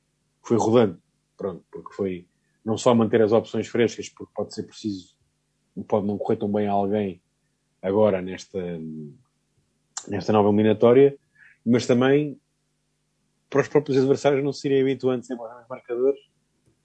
[0.42, 1.00] foi rodando.
[1.36, 2.26] Pronto, porque foi
[2.64, 5.14] não só manter as opções frescas, porque pode ser preciso,
[5.86, 7.22] pode não correr tão bem a alguém
[7.82, 8.58] agora nesta,
[10.08, 11.16] nesta nova eliminatória,
[11.64, 12.38] mas também
[13.48, 16.20] para os próprios adversários não se irem habituando sempre aos marcadores,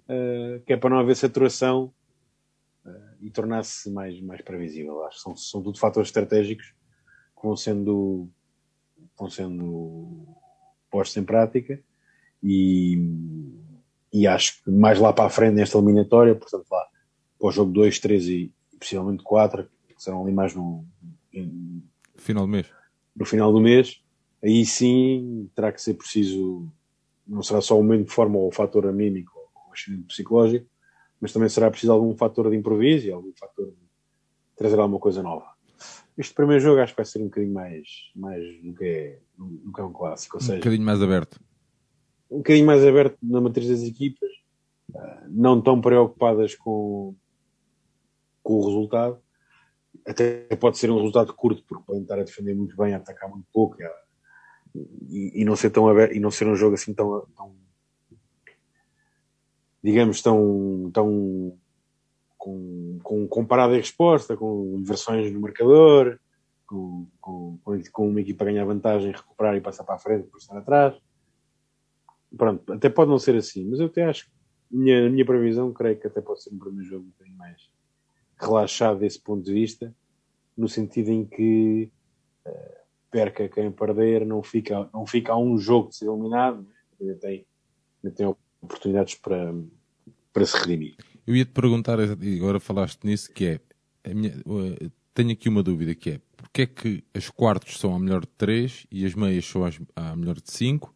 [0.10, 1.94] uh, que é para não haver saturação
[2.86, 5.04] uh, e tornar-se mais, mais previsível.
[5.06, 8.30] Acho que são, são tudo fatores estratégicos que vão sendo,
[9.18, 10.28] vão sendo
[10.90, 11.80] postos em prática
[12.42, 12.98] e,
[14.12, 16.88] e acho que mais lá para a frente nesta eliminatória, portanto lá
[17.38, 20.86] para o jogo 2, 3 e, e possivelmente 4, que serão ali mais no,
[22.18, 22.72] final do mês
[23.16, 24.02] no final do mês,
[24.44, 26.70] aí sim terá que ser preciso,
[27.26, 30.68] não será só o momento de forma ou o fator anímico ou o ascendente psicológico,
[31.22, 33.78] mas também será preciso algum fator de improviso e algum fator de
[34.56, 35.46] trazer alguma coisa nova.
[36.18, 39.72] Este primeiro jogo acho que vai ser um bocadinho mais, mais do, que é, do
[39.72, 40.36] que é um clássico.
[40.38, 41.40] Ou Um seja, bocadinho mais aberto.
[42.30, 44.30] um bocadinho mais aberto na matriz das equipas,
[44.94, 47.16] ah, não tão preocupadas com,
[48.46, 49.20] com o resultado.
[50.08, 53.30] Até pode ser um resultado curto, porque podem estar a defender muito bem, a atacar
[53.30, 53.78] muito pouco
[55.10, 57.56] e, e- não ser tão aberto, e não ser um jogo assim tão, tão
[59.84, 61.58] digamos, tão, tão
[62.38, 66.20] com, com, com parada e resposta, com inversões no marcador,
[66.68, 67.60] com, com,
[67.92, 70.96] com uma equipa ganhar vantagem, recuperar e passar para a frente, depois estar atrás
[72.36, 74.30] pronto, até pode não ser assim, mas eu até acho
[74.70, 77.70] minha, minha previsão, creio que até pode ser um primeiro jogo um bocadinho mais
[78.40, 79.94] relaxado desse ponto de vista,
[80.58, 81.92] no sentido em que
[82.46, 86.66] eh, perca quem perder, não fica, não fica a um jogo de ser eliminado,
[87.00, 87.46] ainda tem,
[88.04, 89.54] ainda tem oportunidades para,
[90.34, 90.96] para se redimir.
[91.26, 93.46] Eu ia te perguntar, e agora falaste nisso, que
[94.06, 94.14] é.
[94.14, 98.00] minha- uh, tenho aqui uma dúvida que é porque é que as quartos são a
[98.00, 100.94] melhor de 3 e as meias são as- a melhor de 5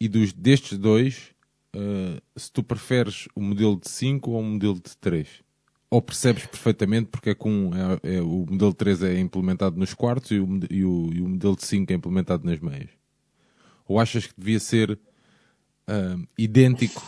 [0.00, 1.34] e dos, destes dois,
[1.76, 5.42] uh, se tu preferes o modelo de 5 ou o modelo de 3?
[5.90, 7.48] Ou percebes perfeitamente porque é que
[8.04, 11.20] é, é- o modelo de 3 é implementado nos quartos e o, e o- e
[11.20, 12.90] o modelo de 5 é implementado nas meias?
[13.88, 17.02] Ou achas que devia ser uh, idêntico?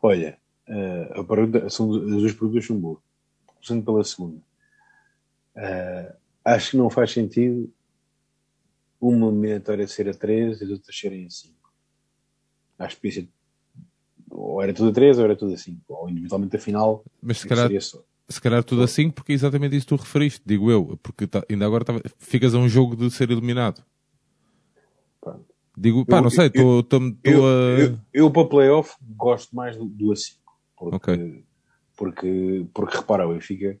[0.00, 2.98] Olha, eh, a pergunta, são, as duas perguntas são boas.
[3.46, 4.40] Começando pela segunda.
[5.56, 7.72] Eh, acho que não faz sentido
[9.00, 11.72] uma eliminatória ser a 3 e as outras serem a 5.
[12.78, 13.28] Acho que ser
[14.34, 15.80] ou era tudo a 3 ou era tudo a 5.
[15.88, 18.02] Ou individualmente a final Mas se calhar seria só.
[18.28, 21.44] Se calhar tudo assim, porque é exatamente isso que tu referiste, digo eu, porque tá-
[21.50, 23.84] ainda agora tava- ficas a um jogo de ser eliminado.
[25.20, 25.44] Pronto.
[25.76, 26.86] Digo, pá, Eu- não sei, estou
[27.22, 27.50] Eu, a.
[27.80, 30.40] eu, eu, para playoff gosto mais do, do a 5.
[30.76, 31.44] Porque, Ok.
[31.96, 33.78] porque, porque repara, o Benfica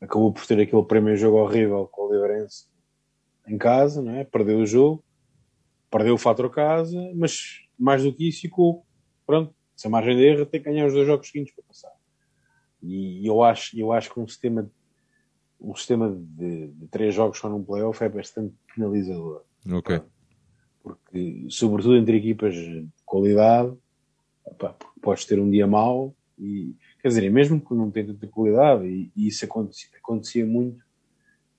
[0.00, 2.66] acabou por ter aquele primeiro jogo horrível com o Livrense
[3.46, 4.24] em casa, não é?
[4.24, 5.02] perdeu o jogo,
[5.90, 8.84] perdeu o fator casa, mas mais do que isso ficou,
[9.26, 11.92] pronto, sem margem de erro, tem que ganhar os dois jogos seguintes para passar.
[12.82, 14.68] E eu acho, eu acho que um sistema,
[15.60, 20.00] um sistema de, de três jogos só num playoff é bastante penalizador Ok.
[20.82, 23.76] porque sobretudo entre equipas de qualidade
[24.44, 28.86] opá, podes ter um dia mau e quer dizer, mesmo que não tenha tanta qualidade
[28.86, 30.82] e, e isso acontecia, acontecia muito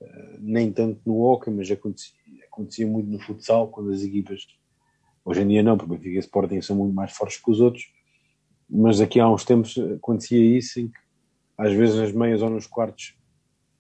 [0.02, 4.48] eh, nem tanto no hockey mas acontecia, acontecia muito no futsal quando as equipas
[5.24, 7.60] hoje em dia não, porque o Benfica e Sporting são muito mais fortes que os
[7.60, 7.99] outros
[8.70, 11.00] mas aqui há uns tempos acontecia isso em que
[11.58, 13.16] às vezes nas meias ou nos quartos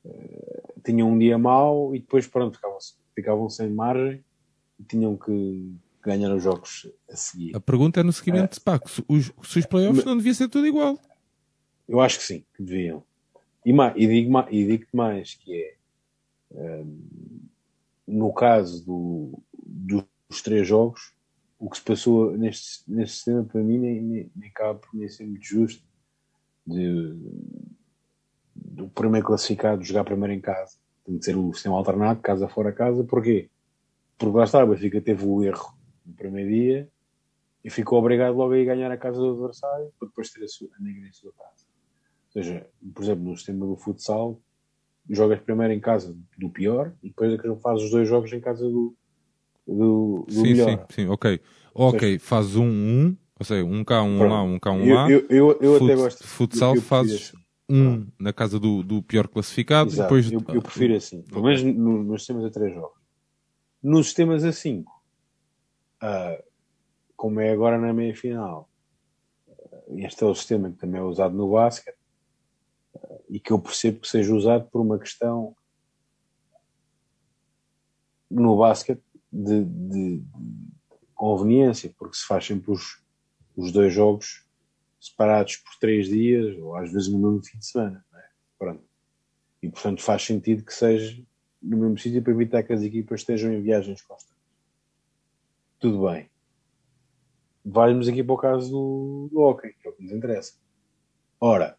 [0.06, 2.78] eh, tinham um dia mau e depois pronto, ficavam,
[3.16, 4.24] ficavam sem margem
[4.80, 7.56] e tinham que ganhar os jogos a seguir.
[7.56, 10.48] A pergunta é no seguimento de pá, se os, se os playoffs não devia ser
[10.50, 10.98] tudo igual.
[11.88, 13.04] Eu acho que sim, que deviam.
[13.66, 15.76] E, e digo, digo-te mais, que é
[16.52, 17.42] hum,
[18.08, 21.14] no caso do- dos três jogos,
[21.60, 25.10] o que se passou neste, neste sistema para mim nem, nem, nem acaba por nem
[25.10, 25.84] ser muito justo
[26.66, 27.14] de,
[28.56, 30.78] do primeiro classificado jogar primeiro em casa.
[31.04, 33.04] Tem de ser o sistema alternado, casa fora casa.
[33.04, 33.50] Porquê?
[34.18, 36.90] Porque lá está, o Benfica teve o erro no primeiro dia
[37.64, 40.48] e ficou obrigado logo a ir ganhar a casa do adversário para depois ter a,
[40.48, 41.68] sua, a negra em sua casa.
[42.28, 44.40] Ou seja, por exemplo, no sistema do futsal,
[45.10, 48.40] jogas primeiro em casa do pior e depois é que fazes os dois jogos em
[48.40, 48.96] casa do,
[49.70, 50.88] do, do Sim, melhor.
[50.90, 51.40] sim, sim, ok.
[51.74, 54.32] Ok, faz um, um, ou seja, um cá, um Pronto.
[54.32, 55.10] lá, um cá, um Eu, lá.
[55.10, 56.28] eu, eu, eu Fut- até gosto.
[56.28, 57.34] futsal fazes
[57.70, 60.32] um na casa do, do pior classificado Exato, depois.
[60.32, 61.22] eu, eu prefiro assim.
[61.22, 62.98] Pelo menos no- nos sistemas a três jogos.
[63.82, 64.92] Nos sistemas a cinco,
[66.02, 66.42] ah,
[67.16, 68.68] como é agora na meia final,
[69.48, 71.96] ah, este é o sistema que também é usado no basquete
[72.96, 75.56] ah, e que eu percebo que seja usado por uma questão
[78.30, 80.24] no basquete de, de-
[81.14, 83.04] conveniência, porque se faz sempre os,
[83.56, 84.46] os dois jogos
[85.02, 88.06] separados por três dias, ou às vezes no mesmo fim de semana.
[88.14, 88.24] é?
[88.58, 88.84] Pronto.
[89.62, 91.22] E portanto faz sentido que seja
[91.62, 94.42] no mesmo sítio para evitar que as equipas estejam em viagens constantes.
[95.78, 96.30] Tudo bem.
[97.66, 100.54] Vamos aqui para o caso do, do hockey, que é o que nos interessa.
[101.40, 101.78] Ora,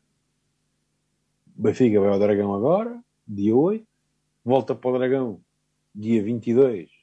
[1.46, 3.86] Benfica vai ao Dragão agora, dia 8,
[4.44, 5.40] volta para o Dragão
[5.94, 6.99] dia 22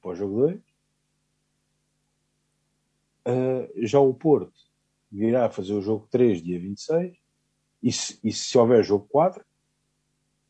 [0.00, 0.60] para o jogo 2.
[3.24, 4.52] Ah, já o Porto
[5.10, 7.16] virá fazer o jogo 3 dia 26
[7.82, 9.44] e se, e se houver jogo 4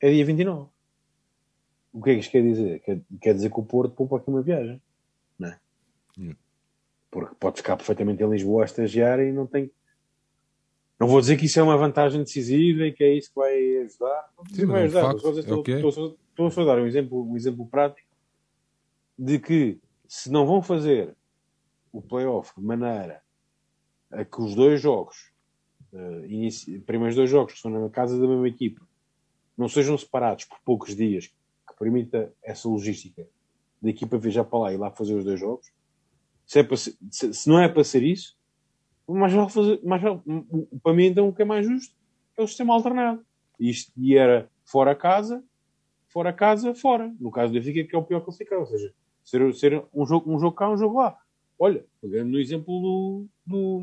[0.01, 0.69] é dia 29.
[1.93, 2.81] O que é que isto quer dizer?
[2.81, 4.81] Quer, quer dizer que o Porto poupa aqui uma viagem.
[5.39, 5.59] Não é?
[6.19, 6.35] Hum.
[7.11, 9.71] Porque pode ficar perfeitamente em Lisboa a estagiar e não tem.
[10.99, 13.79] Não vou dizer que isso é uma vantagem decisiva e que é isso que vai
[13.79, 14.31] ajudar.
[14.53, 15.15] Sim, vai é ajudar.
[15.17, 15.77] Estou, estou, é o que é.
[15.77, 16.17] estou,
[16.49, 18.10] estou a dar um exemplo, um exemplo prático
[19.23, 19.79] de que
[20.09, 21.15] se não vão fazer
[21.93, 23.23] o playoff de maneira
[24.11, 25.31] a que os dois jogos,
[25.93, 28.81] eh, inici- primeiros dois jogos que são na casa da mesma equipa,
[29.59, 33.27] não sejam separados por poucos dias, que permita essa logística
[33.83, 35.71] da equipa viajar para lá e lá fazer os dois jogos,
[36.47, 38.39] se, é para ser- se- não é para ser isso,
[39.07, 40.23] mais vale fazer, vale-
[40.83, 41.95] para mim então o que é mais justo
[42.39, 43.23] é o sistema alternado.
[43.59, 45.45] E Isto e era fora casa,
[46.09, 47.15] fora casa, fora.
[47.21, 48.63] No caso do Benfica, que é o pior classificado.
[48.63, 51.17] Ou seja, ser, ser um, jogo, um jogo cá, um jogo lá.
[51.59, 53.83] Olha, pegando no exemplo do, do,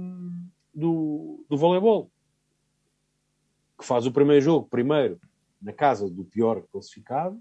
[0.73, 2.09] do, do voleibol,
[3.77, 5.19] que faz o primeiro jogo primeiro
[5.61, 7.39] na casa do pior classificado,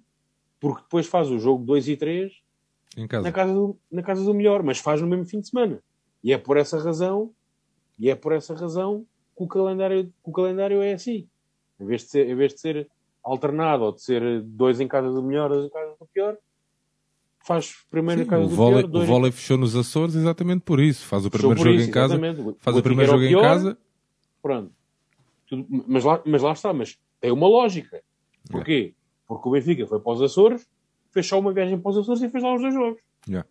[0.60, 2.32] porque depois faz o jogo 2 e 3
[2.96, 3.24] Em casa.
[3.24, 5.82] na casa, do, na casa do melhor, mas faz no mesmo fim de semana.
[6.22, 7.32] E é por essa razão,
[7.98, 9.06] e é por essa razão
[9.36, 11.28] que o calendário, que o calendário é assim.
[11.78, 12.90] Em vez de ser, em vez de ser
[13.22, 16.36] alternado ou de ser dois em casa do melhor, dois em casa do pior,
[17.46, 20.14] faz primeiro Sim, na casa o do vôlei, pior, dois o vôlei fechou nos Açores
[20.14, 21.06] exatamente por isso.
[21.06, 22.36] Faz o primeiro jogo isso, em casa, exatamente.
[22.36, 23.78] faz o Benfica primeiro jogo em pior, casa.
[24.42, 24.72] Pronto.
[25.46, 28.02] Tudo- mas, lá, mas lá está, mas tem uma lógica.
[28.50, 28.94] Porquê?
[29.26, 30.68] Porque o Benfica foi para os Açores,
[31.10, 33.00] fez só uma viagem para os Açores e fez lá os dois jogos.
[33.28, 33.48] Yeah.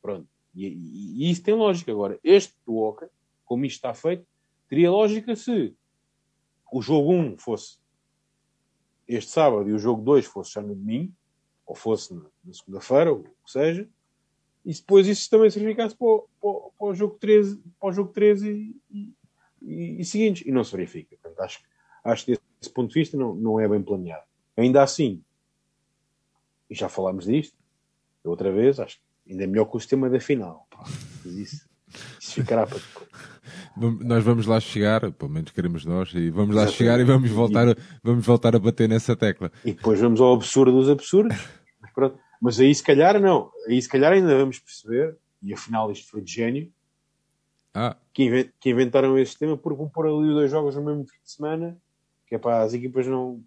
[0.00, 0.26] Pronto.
[0.54, 1.90] E, e- e isso tem lógica.
[1.92, 3.10] Agora, este do Oca,
[3.44, 4.24] como isto está feito,
[4.68, 5.74] teria lógica se
[6.72, 7.78] o jogo 1 fosse
[9.06, 11.12] este sábado e o jogo 2 fosse já no domingo,
[11.66, 13.88] ou fosse na, na segunda-feira, ou o que seja,
[14.64, 17.92] e depois isso também se verificasse para o, para para o jogo 13, para o
[17.92, 18.50] jogo 13
[18.90, 19.12] e,
[19.62, 20.46] e, e- seguintes.
[20.46, 21.16] E não se verifica.
[21.16, 21.60] Portanto, acho,
[22.04, 24.24] acho que desse ponto de vista não, não é bem planeado.
[24.56, 25.22] Ainda assim,
[26.68, 27.56] e já falámos disto,
[28.24, 30.66] outra vez, acho que ainda é melhor que o sistema da final.
[31.24, 31.68] isso,
[32.20, 33.08] isso ficará para depois.
[33.76, 36.76] Nós vamos lá chegar, pelo menos queremos nós, e vamos lá Exatamente.
[36.78, 39.52] chegar e vamos voltar, a, vamos voltar a bater nessa tecla.
[39.64, 41.36] E depois vamos ao absurdo dos absurdos.
[41.80, 42.18] Mas, pronto.
[42.40, 43.50] Mas aí se calhar não.
[43.68, 46.72] Aí se calhar ainda vamos perceber, e afinal isto foi de gênio,
[47.74, 50.82] Ah, que, inven- que inventaram esse sistema porque vão pôr ali os dois jogos no
[50.82, 51.76] mesmo fim de semana,
[52.26, 53.42] que é para as equipas não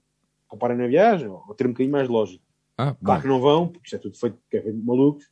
[0.48, 2.44] comparem na viagem, ou, ter um bocadinho mais de lógica.
[2.78, 3.22] ah, Claro bom.
[3.22, 5.26] que não vão, porque isto é tudo feito, que é feito de malucos.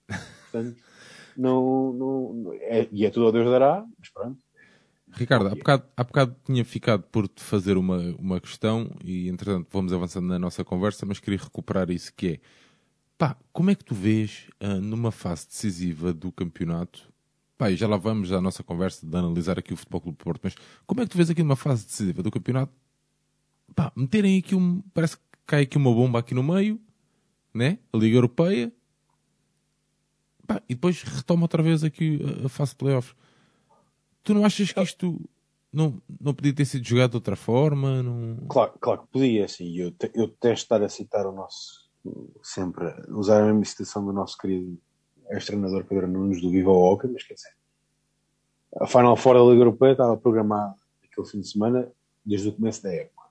[0.51, 0.75] Portanto,
[1.37, 4.37] não, não, é, e é tudo ao Deus dará, mas pronto.
[5.17, 9.67] Ricardo, há bocado, há bocado tinha ficado por te fazer uma, uma questão e entretanto
[9.71, 12.39] vamos avançando na nossa conversa, mas queria recuperar isso que é
[13.17, 17.11] pá, como é que tu vês ah, numa fase decisiva do campeonato?
[17.57, 20.41] Pá, e já lá vamos à nossa conversa de analisar aqui o Futebol Clube Porto,
[20.43, 22.71] mas como é que tu vês aqui numa fase decisiva do campeonato?
[23.75, 24.81] Pá, meterem aqui um.
[24.93, 26.79] Parece que cai aqui uma bomba aqui no meio,
[27.53, 27.79] né?
[27.91, 28.71] A Liga Europeia.
[30.45, 33.15] Pá, e depois retoma outra vez aqui a, a fase de playoffs.
[34.27, 35.21] Tu não achas que isto
[35.71, 38.03] não, não podia ter sido jogado de outra forma?
[38.03, 38.45] Não...
[38.49, 39.73] Claro, claro que podia, assim.
[39.73, 41.89] Eu, te, eu detesto estar a citar o nosso,
[42.43, 44.77] sempre, usar a mesma citação do nosso querido
[45.29, 47.55] ex-treinador Pedro Nunes do Viva Oca, mas quer dizer,
[48.81, 50.75] a Final Four da Liga Europeia estava programada
[51.09, 51.89] aquele fim de semana
[52.25, 53.29] desde o começo da época.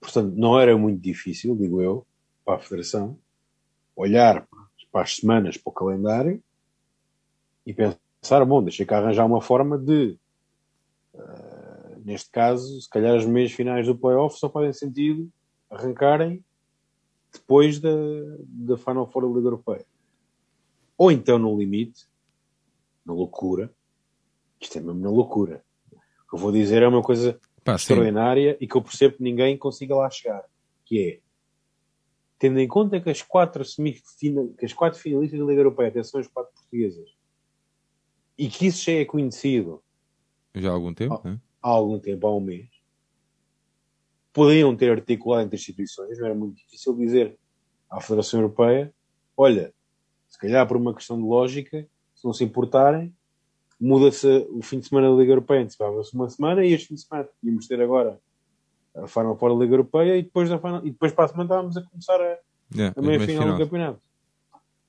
[0.00, 2.06] Portanto, não era muito difícil, digo eu,
[2.42, 3.18] para a Federação,
[3.94, 4.48] olhar
[4.90, 6.42] para as semanas, para o calendário
[7.66, 8.00] e pensar,
[8.46, 10.18] bom, deixa cá arranjar uma forma de
[12.04, 15.30] neste caso, se calhar os meios finais do playoff só fazem sentido
[15.70, 16.44] arrancarem
[17.32, 17.90] depois da,
[18.40, 19.86] da Final Four da Liga Europeia.
[20.98, 22.06] Ou então, no limite,
[23.06, 23.72] na loucura,
[24.60, 25.64] isto é mesmo na loucura.
[25.92, 27.82] O que eu vou dizer é uma coisa Pá, sim.
[27.82, 30.44] extraordinária e que eu percebo que ninguém consiga lá chegar,
[30.84, 31.20] que é
[32.38, 33.62] tendo em conta que as quatro
[34.58, 37.19] que as quatro finalistas da Liga Europeia até são as quatro portuguesas
[38.40, 39.82] e que isso já é conhecido
[40.54, 41.28] Já há algum tempo, Ah.
[41.30, 41.40] né?
[41.62, 42.68] há algum tempo, há um mês,
[44.32, 47.36] podiam ter articulado entre instituições, não era muito difícil dizer
[47.90, 48.92] à Federação Europeia:
[49.36, 49.72] olha,
[50.28, 53.14] se calhar por uma questão de lógica, se não se importarem,
[53.80, 57.00] muda-se o fim de semana da Liga Europeia, antecipava-se uma semana e este fim de
[57.02, 58.20] semana íamos ter agora
[58.94, 61.44] a Final Four da Liga Europeia e depois, da final, e depois para a semana
[61.44, 62.38] estávamos a começar a,
[62.72, 63.58] Yeah, a meia mas final, final.
[63.58, 64.00] do campeonato.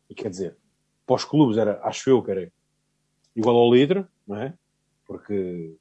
[0.08, 0.56] E quer dizer,
[1.04, 2.52] para os clubes era, acho eu que era
[3.36, 4.54] igual ao líder, não é?
[5.06, 5.76] Porque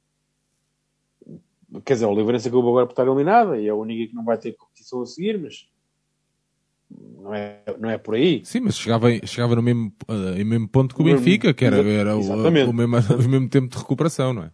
[1.85, 4.25] quer dizer, o Livrense acabou agora por estar eliminada e é a única que não
[4.25, 5.69] vai ter competição a seguir, mas
[6.89, 8.43] não é, não é por aí.
[8.43, 9.93] Sim, mas chegava, chegava no mesmo,
[10.37, 12.71] em mesmo ponto que o Benfica, que era, era o, o, mesmo,
[13.15, 14.51] o mesmo tempo de recuperação, não é?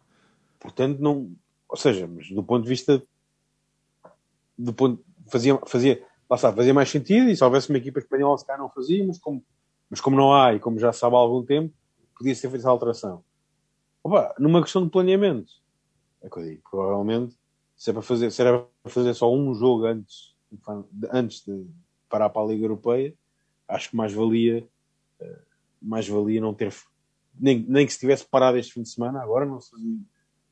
[0.59, 1.31] Portanto, não,
[1.67, 3.01] ou seja, mas do ponto de vista
[4.57, 8.37] do ponto, fazia, fazia, lá está, fazia mais sentido e se houvesse uma equipa espanhola
[8.37, 9.43] se calhar não fazia, mas como,
[9.89, 11.73] mas como não há e como já se sabe há algum tempo,
[12.17, 13.23] podia ser feita essa alteração.
[14.03, 15.51] Opa, numa questão de planeamento,
[16.21, 17.37] é que eu digo, provavelmente,
[17.75, 20.35] se, é para fazer, se era para fazer só um jogo antes,
[21.11, 21.67] antes de
[22.09, 23.13] parar para a Liga Europeia,
[23.67, 24.67] acho que mais valia,
[25.19, 25.41] eh,
[25.81, 26.73] mais valia não ter,
[27.39, 29.97] nem, nem que se tivesse parado este fim de semana, agora não se fazia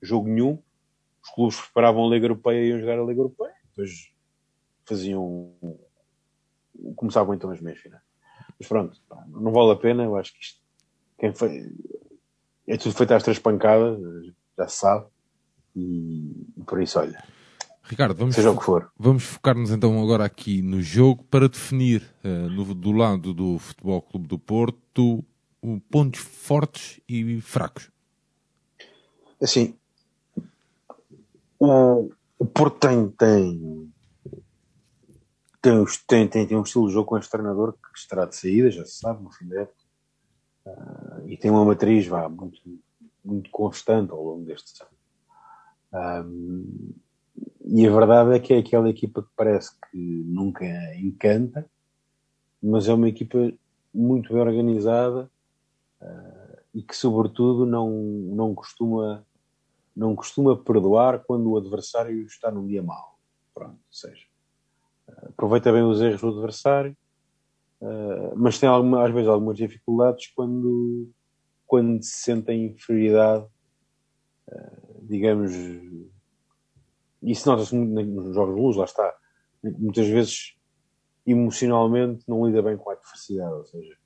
[0.01, 0.61] jogo nenhum,
[1.23, 4.13] os clubes preparavam a Liga Europeia e iam jogar a Liga Europeia, depois
[4.85, 5.51] faziam,
[6.95, 8.03] começavam então as meias finais.
[8.59, 10.61] Mas pronto, não vale a pena, eu acho que isto,
[11.17, 11.71] quem foi,
[12.67, 13.99] é tudo feito às três pancadas,
[14.57, 15.05] já se sabe,
[15.75, 17.23] e, e por isso, olha,
[17.87, 18.91] Ricardo, vamos, seja o que for.
[18.97, 24.01] Vamos focar-nos então agora aqui no jogo para definir, uh, no, do lado do Futebol
[24.01, 25.23] Clube do Porto,
[25.91, 27.91] pontos fortes e fracos.
[29.41, 29.75] Assim,
[31.59, 32.09] o,
[32.39, 33.91] o Porto tem, tem,
[35.61, 38.71] tem, tem, tem, tem um estilo de jogo com este treinador que estará de saída,
[38.71, 39.84] já se sabe, no fim da época.
[40.65, 42.59] Uh, e tem uma matriz vá, muito,
[43.23, 46.25] muito constante ao longo destes anos.
[46.25, 46.93] Um,
[47.65, 50.65] e a verdade é que é aquela equipa que parece que nunca
[50.97, 51.65] encanta,
[52.61, 53.51] mas é uma equipa
[53.93, 55.29] muito bem organizada
[56.01, 59.25] uh, e que, sobretudo, não, não, costuma,
[59.95, 63.17] não costuma perdoar quando o adversário está num dia mau.
[63.53, 64.25] Pronto, seja,
[65.07, 66.95] uh, aproveita bem os erros do adversário,
[67.85, 71.09] uh, mas tem alguma, às vezes algumas dificuldades quando,
[71.65, 73.45] quando se sente em inferioridade,
[75.01, 75.51] digamos
[77.25, 79.15] isso nota-se nos jogos de luz, lá está.
[79.63, 80.55] Muitas vezes,
[81.25, 83.53] emocionalmente, não lida bem com a adversidade.
[83.53, 83.97] Ou seja,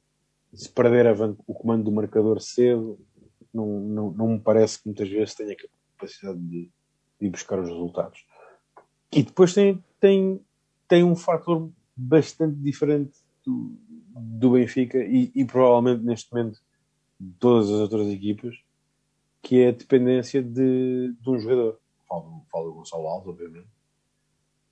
[0.54, 1.06] se perder
[1.46, 2.98] o comando do marcador cedo,
[3.54, 5.56] não, não, não me parece que muitas vezes tenha
[5.98, 6.72] capacidade de,
[7.20, 8.26] de buscar os resultados.
[9.12, 10.42] E depois tem, tem,
[10.88, 13.18] tem um fator bastante diferente
[13.50, 13.76] do,
[14.14, 16.60] do Benfica e, e, provavelmente neste momento
[17.20, 18.56] de todas as outras equipas,
[19.42, 23.68] que é a dependência de, de um jogador falo, falo do Gonçalo Alves, obviamente,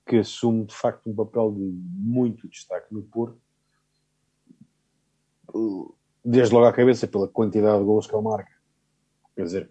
[0.06, 3.40] que assume de facto um papel de muito destaque no Porto,
[6.24, 8.52] desde logo à cabeça pela quantidade de gols que ele marca.
[9.34, 9.70] Quer dizer,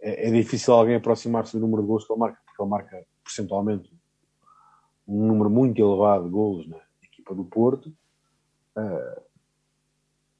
[0.00, 3.06] é, é difícil alguém aproximar-se do número de gols que ele marca, porque ele marca
[3.24, 3.90] percentualmente
[5.06, 7.92] um número muito elevado de gols na equipa do Porto.
[8.76, 9.20] Uh,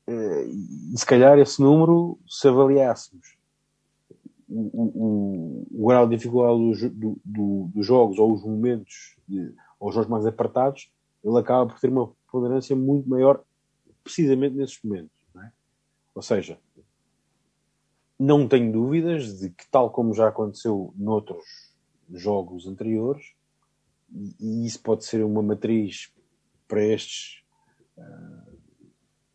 [0.08, 3.36] uh, e se calhar esse número, se avaliássemos
[4.52, 9.94] o, o, grau de dificuldade do, do, dos jogos ou os momentos, de, ou os
[9.94, 10.90] jogos mais apertados,
[11.24, 13.42] ele acaba por ter uma ponderância muito maior
[14.04, 15.16] precisamente nesses momentos.
[15.36, 15.50] É?
[16.14, 16.58] Ou seja,
[18.18, 21.72] não tenho dúvidas de que, tal como já aconteceu noutros
[22.12, 23.32] jogos anteriores,
[24.38, 26.12] e isso pode ser uma matriz
[26.68, 27.41] para estes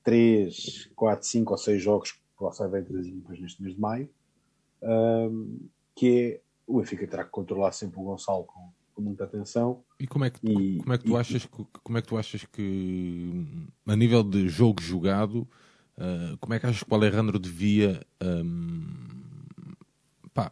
[0.04, 3.82] 3, 4, 5 ou 6 jogos que lá saem entre as equipas neste mês de
[3.82, 4.10] maio,
[4.82, 9.84] um, que é o Benfica terá que controlar sempre o Gonçalo com, com muita atenção.
[10.00, 12.08] E como é que, e, como é que tu e, achas que como é que
[12.08, 13.46] tu achas que
[13.88, 15.48] a nível de jogo jogado
[15.98, 19.08] uh, como é que achas que o Alejandro devia um,
[20.34, 20.52] pá,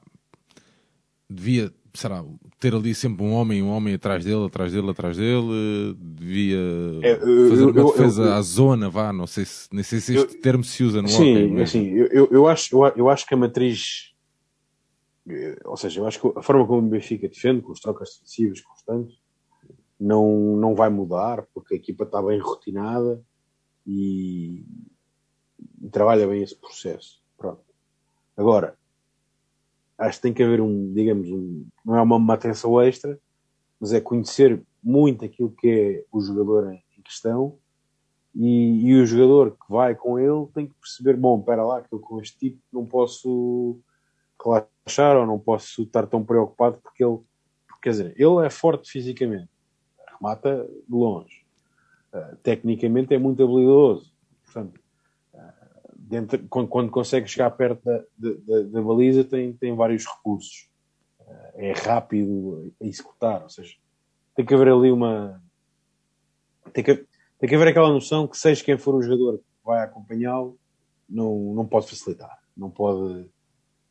[1.29, 2.23] devia será,
[2.59, 6.57] ter ali sempre um homem, um homem atrás dele, atrás dele, atrás dele, devia
[7.01, 7.15] é,
[7.49, 10.37] fazer uma defesa eu, eu, à zona, vá, não sei se, nem sei se este
[10.37, 11.67] termo se usa no sim, hockey.
[11.67, 14.15] Sim, eu, eu, acho, eu, eu acho que a matriz
[15.65, 18.61] ou seja, eu acho que a forma como o Benfica defende, com os trocas defensivas
[18.61, 19.19] constantes,
[19.99, 23.23] não, não vai mudar, porque a equipa está bem rotinada
[23.87, 24.63] e,
[25.81, 27.23] e trabalha bem esse processo.
[27.37, 27.63] Pronto.
[28.37, 28.77] Agora,
[29.97, 33.19] acho que tem que haver um, digamos, um, não é uma atenção extra,
[33.79, 37.57] mas é conhecer muito aquilo que é o jogador em, questão.
[38.33, 41.93] E, e, o jogador que vai com ele tem que perceber, bom, espera lá, que
[41.93, 43.79] eu com este tipo não posso
[44.43, 47.19] relaxar ou não posso estar tão preocupado porque ele,
[47.81, 49.49] quer dizer, ele é forte fisicamente,
[50.19, 51.45] remata de longe,
[52.13, 54.11] uh, tecnicamente é muito habilidoso,
[54.43, 54.81] portanto,
[56.07, 60.69] dentro, quando, quando, consegue chegar perto da, da, da baliza tem, tem vários recursos,
[61.19, 63.75] uh, é rápido a executar, ou seja,
[64.35, 65.41] tem que haver ali uma.
[66.73, 66.95] Tem que,
[67.39, 70.57] tem que haver aquela noção que, seja quem for o jogador que vai acompanhá-lo,
[71.09, 73.29] não, não pode facilitar, não pode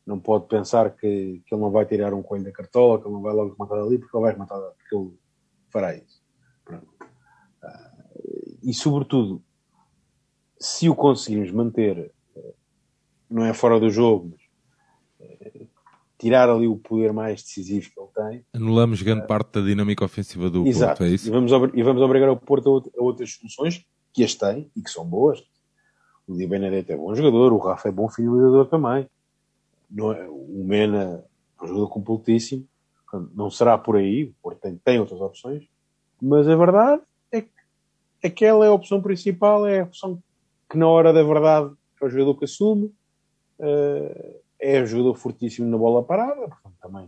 [0.06, 3.14] não pode pensar que, que ele não vai tirar um coelho da cartola, que ele
[3.14, 5.18] não vai logo matar ali, porque ele vai matar, porque ele
[5.70, 6.22] fará isso.
[6.68, 9.42] Uh, e sobretudo,
[10.64, 12.10] se o conseguirmos manter,
[13.30, 15.68] não é fora do jogo, mas uh,
[16.18, 18.46] tirar ali o poder mais decisivo que ele tem.
[18.54, 21.28] Anulamos grande uh, parte da dinâmica ofensiva do exato, Porto, é isso?
[21.28, 24.88] E vamos, e vamos obrigar o Porto a, outras soluções que as tem e que
[24.88, 25.44] são boas.
[26.26, 29.06] O Di Benedetto é bom jogador, o Rafa é bom finalizador também.
[30.16, 31.26] É, o Mena
[31.60, 32.66] é um jogador completíssimo.
[33.34, 35.68] Não será por aí, o Porto tem, tem outras opções,
[36.22, 37.50] mas a verdade é que
[38.24, 40.22] aquela é a opção principal, é a opção
[40.74, 41.72] que na hora da verdade
[42.02, 42.86] é o jogador que assume,
[43.60, 47.06] uh, é um jogador fortíssimo na bola parada, portanto também.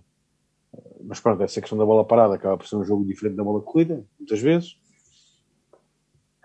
[0.73, 3.43] Uh, mas pronto, essa questão da bola parada acaba por ser um jogo diferente da
[3.43, 4.79] bola corrida, muitas vezes.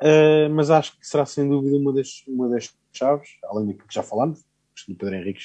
[0.02, 3.94] Uh, mas acho que será sem dúvida uma das, uma das chaves, além daquilo que
[3.94, 4.44] já falámos,
[4.88, 5.42] do Pedro Henrique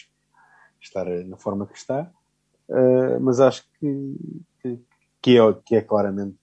[0.80, 2.10] estar na forma que está,
[2.70, 4.16] uh, mas acho que,
[4.62, 4.78] que,
[5.20, 6.38] que, é, que é claramente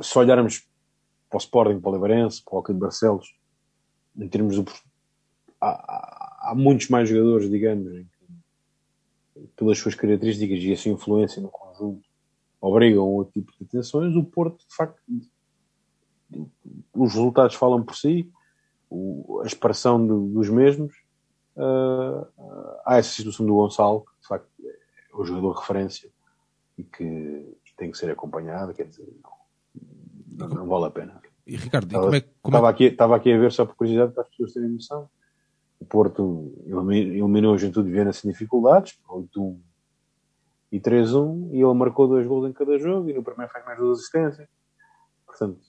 [0.00, 0.66] se olharmos
[1.34, 3.34] para o Sporting, para o Leivarense, para o Alcântara de Barcelos,
[4.16, 4.64] em termos do
[5.60, 8.06] há, há, muitos mais jogadores, digamos,
[9.56, 12.08] pelas suas características e a sua influência no conjunto
[12.60, 15.02] obrigam a outro tipo de atenções, o Porto de facto
[16.94, 18.30] os resultados falam por si,
[18.88, 20.94] o, a expressão do, dos mesmos.
[21.56, 22.26] Uh,
[22.84, 26.10] há essa situação do Gonçalo, que de facto é o jogador de referência
[26.78, 29.06] e que tem que ser acompanhado, quer dizer,
[30.36, 31.23] não, não vale a pena.
[31.46, 32.70] E Ricardo, estava, como é, como estava, é...
[32.70, 35.08] aqui, estava aqui a ver só por curiosidade para as pessoas terem noção.
[35.78, 39.58] O Porto eliminou a Juventude de Viena sem dificuldades, 8-1
[40.72, 43.78] e 3-1, e ele marcou dois gols em cada jogo, e no primeiro faz mais
[43.78, 44.48] duas assistências.
[45.26, 45.60] Portanto,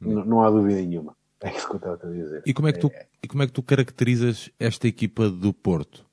[0.00, 1.16] não, não há dúvida nenhuma.
[1.40, 2.42] É isso que eu estava a dizer.
[2.44, 3.06] E como é que tu, é...
[3.22, 6.04] e como é que tu caracterizas esta equipa do Porto?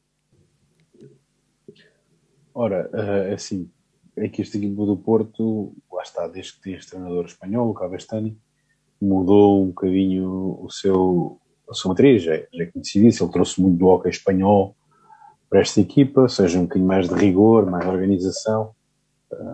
[2.54, 3.70] Ora, uh, assim,
[4.16, 7.74] é que esta equipa do Porto, lá está, desde que tem este treinador espanhol, o
[7.74, 8.40] Cabestani,
[9.02, 11.40] mudou um bocadinho o seu,
[11.70, 14.76] a sua matriz, já, já é conhecido isso, ele trouxe muito do hockey espanhol
[15.50, 18.76] para esta equipa, seja um bocadinho mais de rigor, mais organização,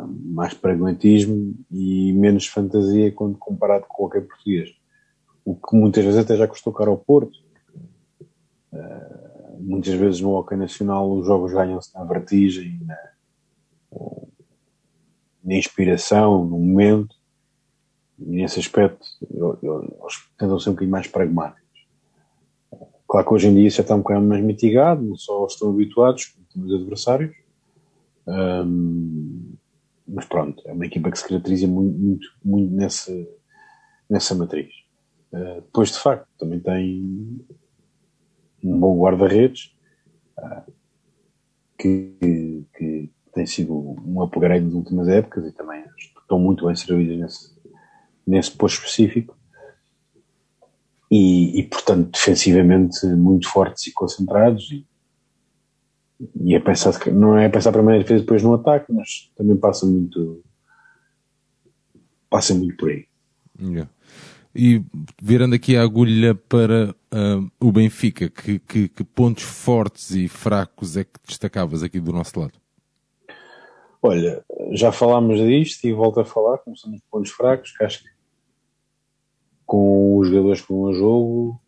[0.07, 4.69] mais pragmatismo e menos fantasia quando comparado com qualquer português.
[5.43, 7.37] O que muitas vezes até já custou caro ao Porto.
[8.71, 12.97] Uh, muitas vezes no hockey nacional os jogos ganham-se na vertigem, na,
[15.43, 17.15] na, inspiração, no momento.
[18.23, 21.61] Nesse aspecto eles tentam ser um bocadinho mais pragmáticos.
[23.07, 25.71] Claro que hoje em dia isso já está um bocadinho mais mitigado, não só estão
[25.71, 27.35] habituados, como os adversários.
[28.27, 29.53] Um,
[30.07, 33.11] mas pronto, é uma equipa que se caracteriza muito, muito, muito nessa,
[34.09, 34.73] nessa matriz.
[35.33, 37.45] Uh, depois, de facto, também tem
[38.63, 39.75] um bom guarda-redes
[40.37, 40.71] uh,
[41.77, 47.17] que, que, tem sido um upgrade nas últimas épocas e também estão muito bem servidos
[47.17, 47.60] nesse,
[48.31, 49.37] nesse posto específico.
[51.11, 54.87] E, e, portanto, defensivamente muito fortes e concentrados e,
[56.41, 59.85] e é pensar, não é pensar primeiro a defesa depois no ataque, mas também passa
[59.85, 60.41] muito
[62.29, 63.05] passa muito por aí.
[63.59, 63.91] Yeah.
[64.55, 64.81] E
[65.21, 70.95] virando aqui a agulha para uh, o Benfica, que, que, que, pontos fortes e fracos
[70.95, 72.53] é que destacavas aqui do nosso lado?
[74.01, 78.10] Olha, já falámos disto e volto a falar, começando os pontos fracos, que acho que
[79.71, 81.61] com os jogadores que vão a jogo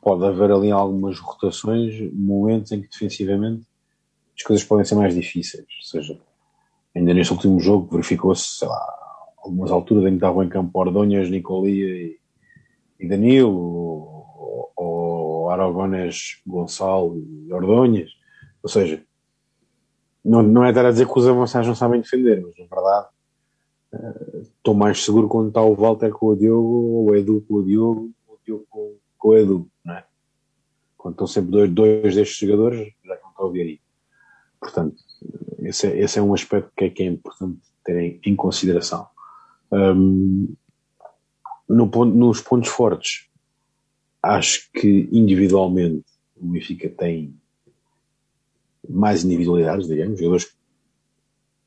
[0.00, 3.66] pode haver ali algumas rotações, momentos em que defensivamente
[4.36, 5.64] as coisas podem ser mais difíceis.
[5.64, 6.20] Ou seja,
[6.94, 8.80] ainda neste último jogo verificou-se, sei lá,
[9.38, 12.16] algumas alturas em que estavam em campo Ordonhas, Nicolia
[13.00, 18.12] e, Danilo, ou, ou Aragones, Gonçalo e Ordonhas.
[18.62, 19.02] Ou seja,
[20.24, 23.08] não, não é dar a dizer que os avançados não sabem defender, mas na verdade
[24.56, 27.64] estou mais seguro quando está o Walter com o Diogo, ou o Edu com o
[27.64, 30.04] Diogo, ou o Diogo com, com o Edu, não é?
[30.96, 33.80] Quando estão sempre dois, dois destes jogadores, já não está a ouvir aí.
[34.60, 34.96] Portanto,
[35.58, 39.06] esse é, esse é um aspecto que é, que é importante ter em, em consideração.
[39.70, 40.54] Um,
[41.68, 43.28] no ponto, nos pontos fortes,
[44.22, 46.04] acho que individualmente
[46.36, 47.34] o Benfica tem
[48.88, 50.54] mais individualidades, digamos, jogadores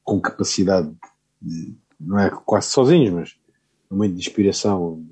[0.04, 0.94] com capacidade
[1.42, 3.38] de, não é quase sozinhos, mas
[3.90, 5.04] momento de inspiração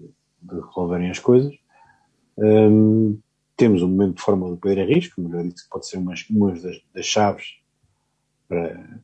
[0.41, 1.53] de, resolverem as coisas.
[2.37, 3.19] Um,
[3.55, 6.13] temos um momento de forma do Henrique, como já disse, que pode ser uma,
[6.51, 7.59] das, das chaves
[8.47, 9.01] para,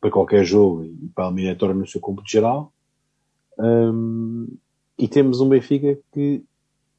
[0.00, 2.72] para qualquer jogo e para a eliminatória no seu cômputo geral.
[3.58, 4.48] Um,
[4.98, 6.44] e temos um Benfica que,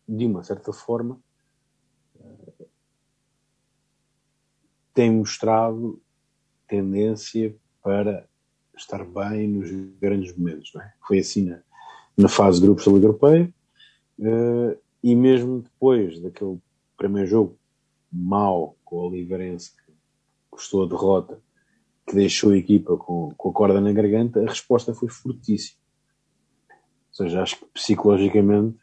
[0.07, 1.19] de uma certa forma,
[4.93, 6.01] tem mostrado
[6.67, 8.27] tendência para
[8.75, 9.69] estar bem nos
[9.99, 10.73] grandes momentos.
[10.75, 10.93] É?
[11.07, 11.59] Foi assim na,
[12.17, 13.53] na fase de grupos da Liga Europeia
[14.19, 16.59] uh, e mesmo depois daquele
[16.97, 17.57] primeiro jogo
[18.11, 19.93] mau com o Oliveirense que
[20.49, 21.41] custou a derrota
[22.05, 25.79] que deixou a equipa com, com a corda na garganta, a resposta foi fortíssima.
[27.09, 28.77] Ou seja, acho que psicologicamente,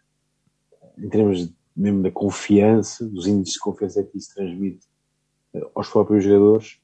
[0.97, 4.87] em termos mesmo da confiança, dos índices de confiança que isso transmite
[5.55, 6.81] uh, aos próprios jogadores,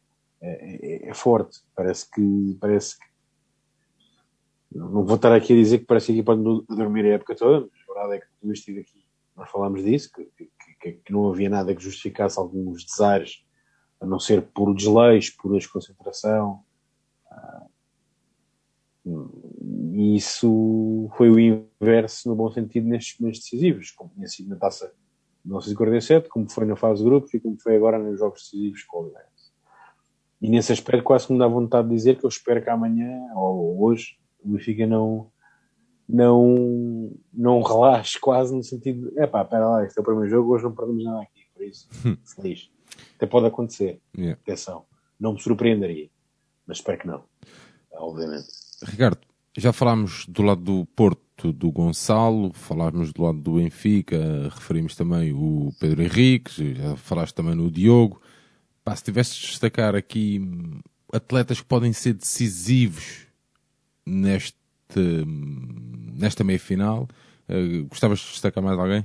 [0.46, 1.60] é, é, é, forte.
[1.74, 3.06] Parece que, parece que
[4.72, 7.68] não vou estar aqui a dizer que parece que a equipa dormir a época toda,
[7.72, 11.30] mas a verdade é que tudo isto aqui, nós falámos disso, que, que, que, não
[11.30, 13.44] havia nada que justificasse alguns desaires,
[14.00, 16.62] a não ser por desleixo, por desconcentração.
[17.30, 17.66] Ah,
[19.04, 24.56] e isso foi o inverso, no bom sentido, nestes momentos decisivos, como tinha sido na
[24.56, 28.42] taça de 1947, como foi na fase de grupos e como foi agora nos jogos
[28.42, 29.35] decisivos com o Oliveira.
[30.40, 33.10] E nesse aspecto quase que me dá vontade de dizer que eu espero que amanhã
[33.34, 35.30] ou hoje o Benfica não,
[36.08, 40.54] não, não relaxe quase no sentido de, epá, espera lá, este é o primeiro jogo,
[40.54, 41.88] hoje não perdemos nada aqui, por isso,
[42.36, 42.70] feliz.
[43.16, 44.00] Até pode acontecer.
[44.16, 44.38] Yeah.
[44.42, 44.84] Atenção.
[45.18, 46.08] Não me surpreenderia.
[46.66, 47.24] Mas espero que não.
[47.92, 48.46] Obviamente.
[48.84, 49.20] Ricardo,
[49.56, 54.18] já falámos do lado do Porto do Gonçalo, falámos do lado do Benfica,
[54.50, 58.20] referimos também o Pedro Henrique, já falaste também no Diogo.
[58.86, 60.40] Pá, se tivesse de destacar aqui
[61.12, 63.26] atletas que podem ser decisivos
[64.06, 64.54] neste,
[66.16, 67.08] nesta meia final,
[67.48, 69.04] uh, gostavas de destacar mais alguém?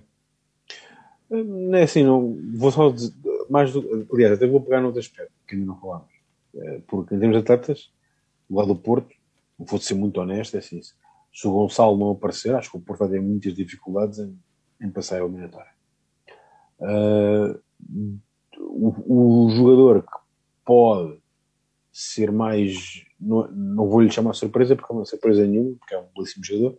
[1.32, 2.38] Não é assim, não.
[2.54, 3.12] Vou só dizer,
[3.50, 4.08] mais do.
[4.14, 6.14] Aliás, até vou pegar no outro aspecto que ainda não falámos.
[6.54, 7.92] Eh, porque em termos de atletas,
[8.52, 9.16] lado do Porto,
[9.58, 10.80] vou ser muito honesto, é assim.
[10.84, 14.38] Se o Gonçalo não aparecer, acho que o Porto vai ter muitas dificuldades em,
[14.80, 15.72] em passar a eliminatória.
[16.80, 17.60] Uh,
[18.82, 20.18] o, o, jogador que
[20.66, 21.20] pode
[21.92, 23.04] ser mais.
[23.20, 26.44] Não, não vou lhe chamar surpresa, porque não é surpresa nenhuma, porque é um belíssimo
[26.44, 26.78] jogador,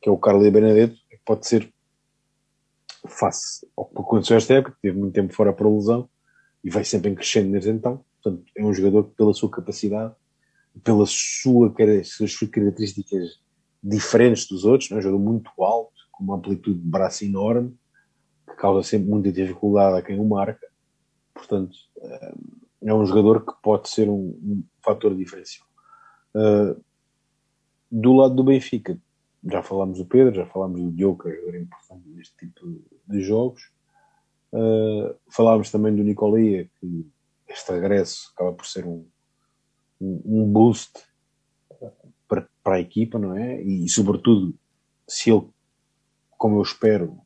[0.00, 1.72] que é o Carlos Benedetto, que pode ser
[3.06, 6.08] face ao que aconteceu esta época, teve muito tempo fora para lesão
[6.62, 8.04] e vai sempre em crescendo desde então.
[8.22, 10.14] Portanto, é um jogador que, pela sua capacidade,
[10.84, 11.74] pela sua,
[12.04, 13.40] suas características
[13.82, 17.74] diferentes dos outros, é um jogador muito alto, com uma amplitude de braço enorme,
[18.46, 20.69] que causa sempre muita dificuldade a quem o marca.
[21.40, 22.34] Portanto, eh,
[22.82, 25.66] é um jogador que pode ser um, um fator diferencial.
[26.34, 26.82] Uh,
[27.90, 29.00] do lado do Benfica,
[29.44, 32.82] já falámos do Pedro, já falámos do Diogo, que é um jogador importante neste tipo
[33.08, 33.72] de jogos.
[34.52, 37.06] Uh, falámos também do Nicolia, que
[37.48, 39.06] este regresso acaba por ser um,
[40.00, 40.92] um boost
[42.28, 43.62] para, para a equipa, não é?
[43.62, 44.54] E, sobretudo,
[45.08, 45.48] se ele,
[46.36, 47.18] como eu espero,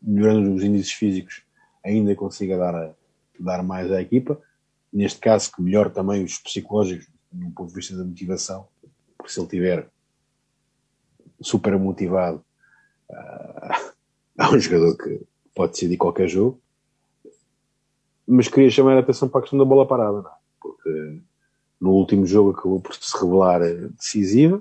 [0.00, 1.42] melhorando os índices físicos,
[1.82, 2.94] ainda consiga dar, a,
[3.42, 4.40] dar mais à equipa.
[4.92, 8.66] Neste caso, que melhor também os psicológicos, do ponto de vista da motivação,
[9.16, 9.88] porque se ele tiver
[11.40, 12.44] super motivado.
[14.38, 15.24] Uh, é um jogador que
[15.54, 16.60] pode decidir qualquer jogo.
[18.26, 20.34] Mas queria chamar a atenção para a questão da bola parada, não é?
[20.60, 21.22] Porque
[21.80, 24.60] no último jogo acabou por se revelar decisiva.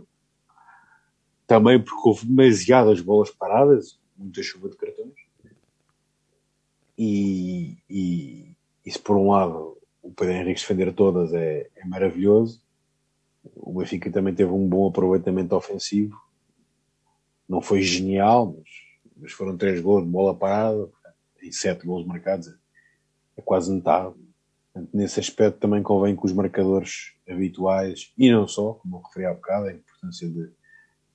[1.47, 5.13] Também porque houve demasiadas bolas paradas, muita chuva de cartões.
[6.97, 8.55] E, e,
[8.92, 12.62] se por um lado o Pedro Henrique defender todas é, é maravilhoso,
[13.56, 16.16] o Benfica também teve um bom aproveitamento ofensivo.
[17.48, 18.70] Não foi genial, mas,
[19.18, 20.90] mas foram três gols de bola parada,
[21.42, 22.48] e sete gols marcados,
[23.38, 24.16] é quase metade.
[24.74, 29.26] Portanto, nesse aspecto também convém que os marcadores habituais, e não só, como eu referi
[29.26, 30.52] há bocado, a importância de,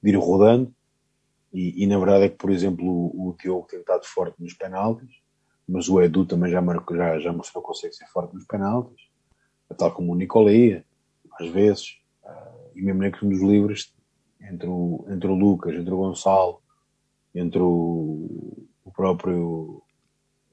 [0.02, 0.72] de ir rodando,
[1.52, 4.54] e, e, na verdade é que, por exemplo, o, o Diogo tem estado forte nos
[4.54, 5.19] penaltis,
[5.70, 9.08] mas o Edu também já, marcou, já, já mostrou que consegue ser forte nos penaltis,
[9.78, 10.84] tal como o Nicolia,
[11.38, 13.94] às vezes, uh, e mesmo na questão dos livros,
[14.40, 16.60] entre o, entre o Lucas, entre o Gonçalo,
[17.32, 19.80] entre o, o próprio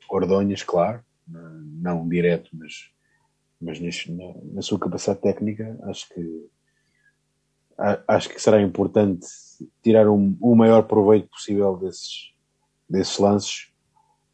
[0.08, 2.92] Ordonhas, claro, não direto, mas,
[3.60, 6.50] mas neste, na, na, sua capacidade técnica, acho que
[8.08, 9.28] acho que será importante
[9.84, 12.34] tirar um, o maior proveito possível desses,
[12.90, 13.72] desses lances,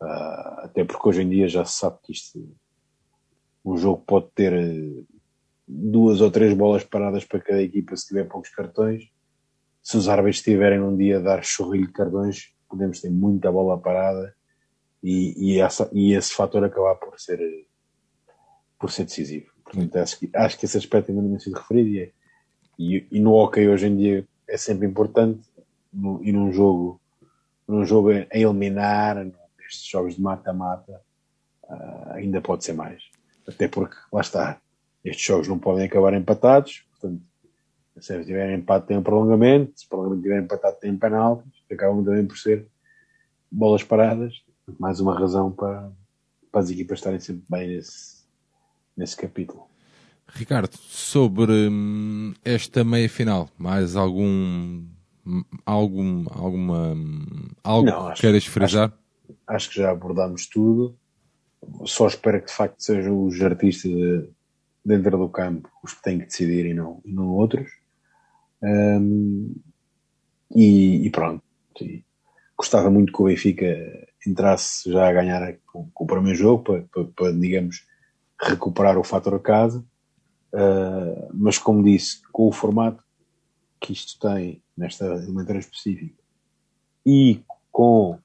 [0.04, 2.56] uh, até porque hoje em dia já se sabe que isto
[3.66, 4.54] um jogo pode ter
[5.68, 9.14] duas ou três bolas paradas para cada equipa se tiver poucos cartões
[9.84, 13.78] se os árbitros estiverem um dia a dar chorrilho de cardões, podemos ter muita bola
[13.78, 14.34] parada
[15.04, 17.38] e, e, essa, e esse fator acabar por ser,
[18.80, 19.52] por ser decisivo.
[19.66, 22.12] Portanto, acho que, acho que esse aspecto ainda não tem sido referido e, é,
[22.80, 25.42] e, e, no hockey hoje em dia é sempre importante
[25.92, 27.02] no, e num jogo,
[27.68, 29.18] num jogo a eliminar,
[29.74, 31.02] nestes jogos de mata-mata,
[31.64, 33.04] uh, ainda pode ser mais.
[33.48, 34.62] Até porque, lá está,
[35.04, 37.22] estes jogos não podem acabar empatados, portanto,
[38.00, 42.26] se tiver empate tem um prolongamento, se o prolongamento tiver empatado tem penaltis, acabam também
[42.26, 42.68] por ser
[43.52, 44.34] bolas paradas,
[44.80, 45.92] mais uma razão para,
[46.52, 48.24] para as equipas estarem sempre bem nesse,
[48.96, 49.68] nesse capítulo.
[50.28, 54.84] Ricardo, sobre hum, esta meia final, mais algum
[55.66, 56.96] algum alguma
[57.64, 58.90] algo Não, acho, que queiras frisar?
[58.90, 59.03] Acho,
[59.48, 60.98] acho que já abordámos tudo.
[61.86, 64.30] Só espero que de facto sejam os artistas de,
[64.86, 67.72] dentro do campo os que têm que decidir e não, e não outros.
[68.62, 69.56] Um,
[70.56, 71.44] e, e, pronto.
[71.82, 72.04] E
[72.58, 73.66] gostava muito que o Benfica
[74.26, 77.86] entrasse já a ganhar com, com o primeiro jogo para, para, para, digamos,
[78.42, 79.84] recuperar o fator casa.
[80.54, 83.04] Uh, mas como disse, com o formato
[83.82, 86.24] que isto tem nesta elementar específica
[87.06, 87.42] e
[87.72, 88.18] com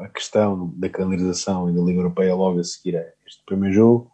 [0.00, 4.10] a questão da canalização e da Liga Europeia logo a seguir a este primeiro jogo,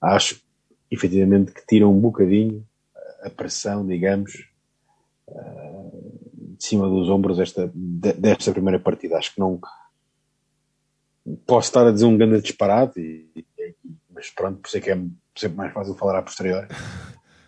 [0.00, 0.40] acho
[0.90, 2.66] efetivamente que tira um bocadinho
[3.22, 4.48] a pressão, digamos,
[5.28, 5.90] ah,
[6.56, 9.16] de cima dos ombros desta, desta primeira partida.
[9.16, 9.60] Acho que não
[11.46, 13.46] posso estar a dizer um grande disparate, e,
[14.10, 14.96] mas pronto, por isso é que é
[15.36, 16.68] sempre mais fácil falar a posteriori.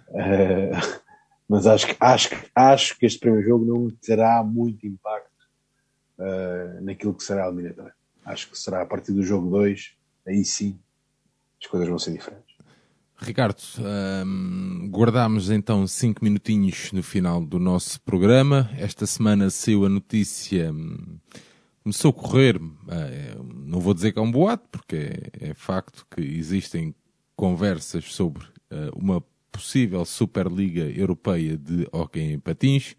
[0.08, 0.98] Uh,
[1.48, 5.27] mas acho que, acho, acho que este primeiro jogo não terá muito impacto
[6.18, 7.94] uh, naquilo que será a eliminatória.
[8.24, 9.92] Acho que será a partir do jogo 2,
[10.26, 10.78] aí sim
[11.60, 12.48] as coisas vão ser diferentes.
[13.20, 13.60] Ricardo,
[14.24, 18.70] um, guardámos então cinco minutinhos no final do nosso programa.
[18.78, 21.18] Esta semana saiu a notícia, um,
[21.82, 24.96] começou a correr, uh, não vou dizer que é um boato, porque
[25.40, 26.94] é, é facto que existem
[27.34, 32.94] conversas sobre uh, uma possível Superliga Europeia de Hockey em Patins.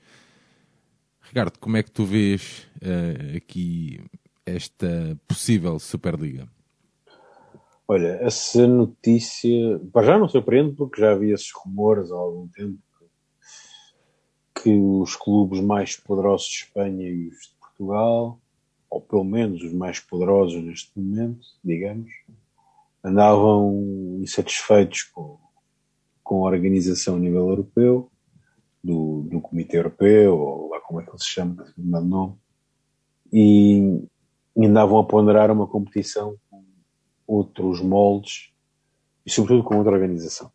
[1.29, 4.03] Ricardo, como é que tu vês uh, aqui
[4.43, 6.49] esta possível Superliga?
[7.87, 12.79] Olha, essa notícia, para já não surpreende porque já havia esses rumores há algum tempo
[14.55, 18.39] que os clubes mais poderosos de Espanha e os de Portugal,
[18.89, 22.09] ou pelo menos os mais poderosos neste momento, digamos,
[23.03, 25.37] andavam insatisfeitos com,
[26.23, 28.11] com a organização a nível europeu,
[28.83, 32.35] do, do Comitê Europeu, ou como é que ele se chama, não
[33.31, 34.03] e,
[34.57, 36.35] e andavam a ponderar uma competição
[37.27, 38.51] outros moldes
[39.23, 40.51] e, sobretudo, com outra organização.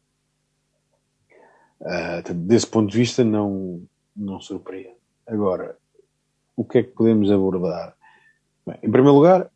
[1.80, 4.96] Uh, desse ponto de vista, não, não surpreende.
[5.24, 5.78] Agora,
[6.56, 7.96] o que é que podemos abordar?
[8.66, 9.48] Bem, em primeiro lugar,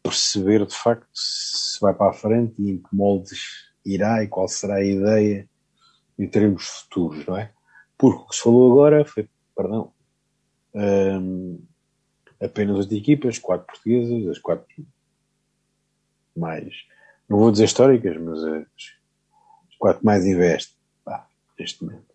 [0.00, 4.46] perceber de facto se vai para a frente e em que moldes irá e qual
[4.46, 5.50] será a ideia
[6.16, 7.50] em termos futuros, não é?
[7.96, 9.28] Porque o que se falou agora foi,
[9.58, 9.92] perdão,
[10.72, 11.60] um,
[12.40, 14.64] apenas as equipas, quatro portuguesas, as quatro
[16.36, 16.86] mais,
[17.28, 18.66] não vou dizer históricas, mas as,
[19.76, 20.76] quatro mais investem
[21.58, 22.14] neste momento.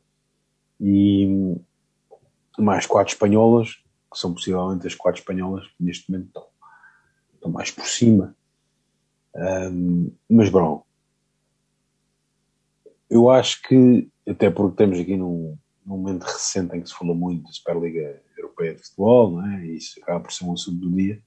[0.80, 1.58] E
[2.58, 3.72] mais quatro espanholas,
[4.10, 6.48] que são possivelmente as quatro espanholas que neste momento estão,
[7.34, 8.34] estão mais por cima.
[9.36, 10.86] Um, mas, bom,
[13.10, 17.16] eu acho que, até porque estamos aqui num, num momento recente em que se falou
[17.16, 19.66] muito da Superliga Europeia de Futebol, não é?
[19.66, 21.22] e isso acaba por ser um assunto do dia,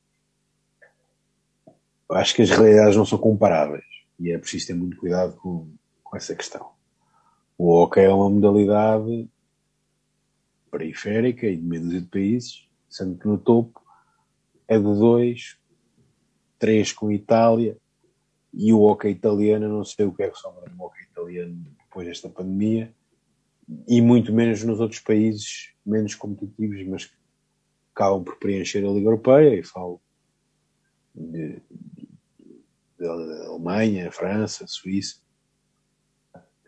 [2.11, 3.85] acho que as realidades não são comparáveis
[4.19, 5.71] e é preciso ter muito cuidado com,
[6.03, 6.71] com essa questão.
[7.59, 9.29] O hockey é uma modalidade
[10.71, 13.83] periférica e de meio dúzia de países, sendo que no topo
[14.69, 15.59] é de dois,
[16.59, 17.77] três com Itália
[18.53, 22.07] e o hockey italiano, não sei o que é que sobra no hockey italiano depois
[22.07, 22.95] desta pandemia
[23.89, 27.15] e muito menos nos outros países menos competitivos, mas que
[27.95, 30.01] acabam por preencher a Liga Europeia e falo
[31.15, 31.61] de,
[32.99, 35.21] de Alemanha, França, Suíça,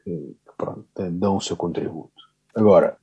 [0.03, 2.29] que, que pronto, dão o seu contributo.
[2.55, 2.97] Agora,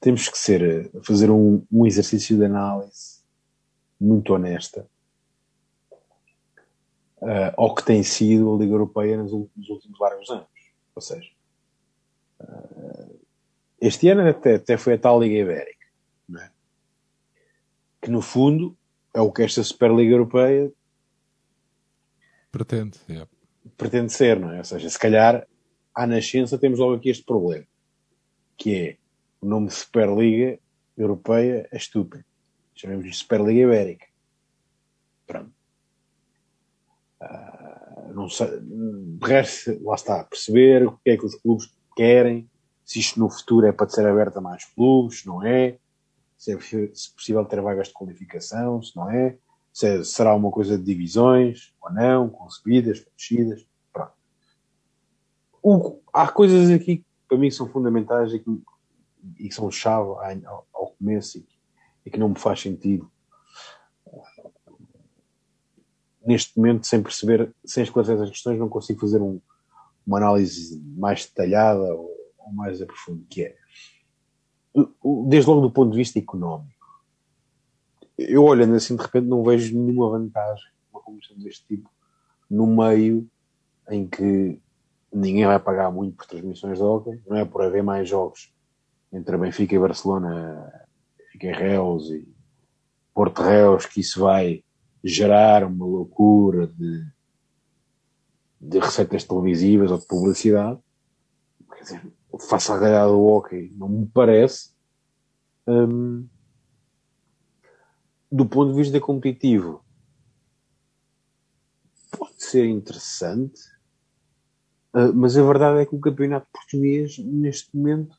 [0.00, 3.18] temos que ser, fazer um, um exercício de análise
[4.00, 4.88] muito honesta
[7.20, 10.48] uh, ao que tem sido a Liga Europeia nos nos últimos largos anos.
[10.94, 11.30] Ou seja,
[13.80, 15.86] este ano até, até foi a tal Liga Ibérica,
[16.36, 16.50] é?
[18.02, 18.76] que no fundo
[19.14, 20.72] é o que esta Superliga Europeia
[22.50, 23.28] pretende, yeah.
[23.76, 24.58] pretende ser, não é?
[24.58, 25.46] Ou seja, se calhar
[25.94, 27.66] à nascença temos logo aqui este problema,
[28.56, 28.96] que é
[29.40, 30.58] o nome de Superliga
[30.96, 32.24] Europeia é estúpido.
[32.74, 34.06] Chamemos de Superliga Ibérica.
[35.26, 35.52] Pronto.
[37.20, 42.48] Uh, não sei, de resto, lá está, perceber o que é que os clubes querem,
[42.84, 45.76] se isto no futuro é para ser aberto a mais clubes, não é,
[46.36, 49.36] se é se possível ter vagas de qualificação, se não é,
[49.72, 53.04] se é, será uma coisa de divisões ou não, com subidas,
[53.92, 54.12] pronto.
[55.60, 58.62] O, há coisas aqui que para mim são fundamentais e que,
[59.40, 60.08] e que são chave
[60.46, 61.58] ao, ao começo e que,
[62.06, 63.10] e que não me faz sentido
[66.24, 69.40] neste momento, sem perceber, sem esclarecer essas questões, não consigo fazer um,
[70.08, 73.56] uma análise mais detalhada ou, ou mais aprofundada, que é,
[75.28, 77.04] desde logo do ponto de vista económico,
[78.16, 81.90] eu olhando assim de repente não vejo nenhuma vantagem uma competição deste tipo
[82.50, 83.28] no meio
[83.90, 84.58] em que
[85.12, 87.44] ninguém vai pagar muito por transmissões de hockey, não é?
[87.44, 88.50] Por haver mais jogos
[89.12, 90.72] entre Benfica e Barcelona,
[91.34, 92.26] e Reus e
[93.14, 94.64] Porto Reus, que isso vai
[95.04, 97.04] gerar uma loucura de,
[98.60, 100.78] de receitas televisivas ou de publicidade.
[101.72, 102.12] Quer dizer,
[102.48, 104.70] face à realidade do hockey, não me parece.
[105.66, 106.26] Hum,
[108.30, 109.82] do ponto de vista competitivo,
[112.16, 113.60] pode ser interessante,
[114.94, 118.16] uh, mas a verdade é que o campeonato português, neste momento,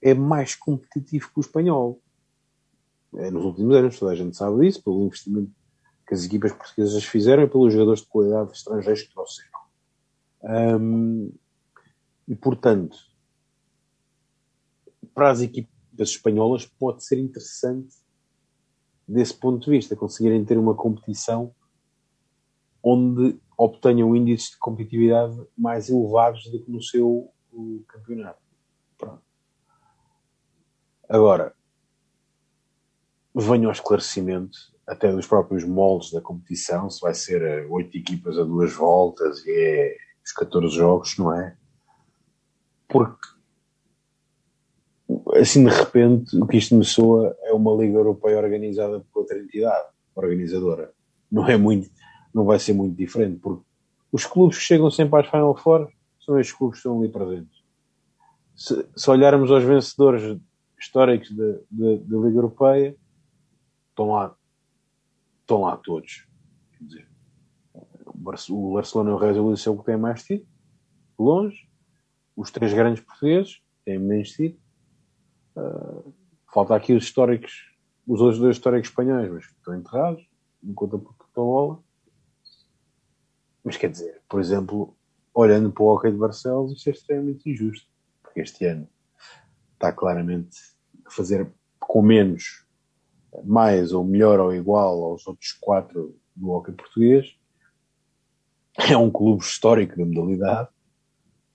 [0.00, 2.00] é mais competitivo que o espanhol.
[3.14, 5.52] É, nos últimos anos, toda a gente sabe disso, pelo investimento
[6.06, 9.55] que as equipas portuguesas fizeram e pelos jogadores de qualidade estrangeiros que trouxeram.
[10.46, 11.32] Um,
[12.28, 12.96] e, portanto,
[15.12, 17.96] para as equipas espanholas pode ser interessante
[19.08, 21.54] desse ponto de vista, conseguirem ter uma competição
[22.82, 27.32] onde obtenham índices de competitividade mais elevados do que no seu
[27.88, 28.40] campeonato.
[28.98, 29.22] Pronto.
[31.08, 31.54] Agora,
[33.34, 38.44] venho ao esclarecimento até dos próprios moldes da competição, se vai ser oito equipas a
[38.44, 41.56] duas voltas e é os 14 jogos, não é?
[42.88, 43.26] Porque
[45.36, 49.38] assim de repente o que isto me soa é uma liga europeia organizada por outra
[49.38, 50.92] entidade organizadora.
[51.30, 51.88] Não é muito,
[52.34, 53.64] não vai ser muito diferente, porque
[54.10, 57.64] os clubes que chegam sempre às Final Four são estes clubes que estão ali presentes.
[58.54, 60.38] Se, se olharmos aos vencedores
[60.78, 62.96] históricos da Liga Europeia,
[63.90, 64.34] estão lá,
[65.42, 66.25] estão lá todos.
[68.50, 70.52] O Barcelona e o Real Madrid são o que têm mais títulos,
[71.18, 71.68] longe.
[72.36, 74.66] Os três grandes portugueses têm menos títulos
[75.56, 76.12] Uh,
[76.52, 77.74] falta aqui os históricos,
[78.06, 80.28] os outros dois históricos espanhóis, mas estão enterrados,
[80.74, 81.82] conta por bola.
[83.64, 84.94] Mas quer dizer, por exemplo,
[85.32, 87.88] olhando para o Hockey de Barcelos, isto é extremamente injusto,
[88.22, 88.86] porque este ano
[89.72, 90.58] está claramente
[91.06, 91.50] a fazer
[91.80, 92.66] com menos,
[93.44, 97.35] mais ou melhor ou igual aos outros quatro do Hockey português.
[98.78, 100.68] É um clube histórico da modalidade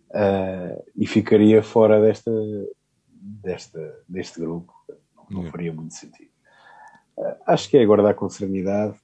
[0.10, 2.32] uh, e ficaria fora desta,
[3.12, 4.74] desta, deste grupo,
[5.30, 6.32] não, não faria muito sentido.
[7.18, 8.98] Uh, acho que é guardar com serenidade,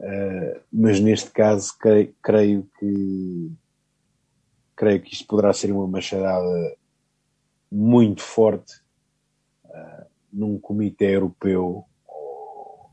[0.00, 3.52] uh, mas neste caso creio, creio, que
[4.76, 6.76] creio que isto poderá ser uma machadada
[7.70, 8.80] muito forte
[10.32, 12.90] num comitê europeu ou,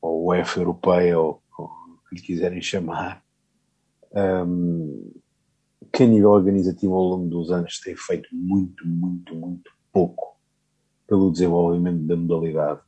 [0.00, 3.22] ou UEFA europeia ou, ou o que lhe quiserem chamar.
[4.12, 5.12] Um,
[5.92, 10.36] que a nível organizativo ao longo dos anos tem feito muito, muito, muito pouco
[11.06, 12.80] pelo desenvolvimento da modalidade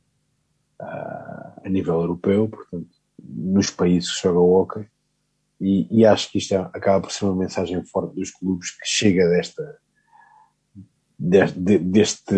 [0.79, 2.89] uh, a nível europeu, portanto,
[3.21, 4.87] nos países que jogam hockey.
[5.59, 8.85] E, e, acho que isto é, acaba por ser uma mensagem forte dos clubes que
[8.85, 9.79] chega desta
[11.21, 12.35] deste, deste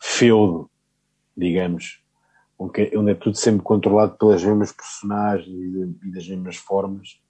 [0.00, 0.68] feudo,
[1.36, 2.02] digamos,
[2.58, 5.48] onde é tudo sempre controlado pelas mesmas personagens
[6.02, 7.20] e, das mesmas formas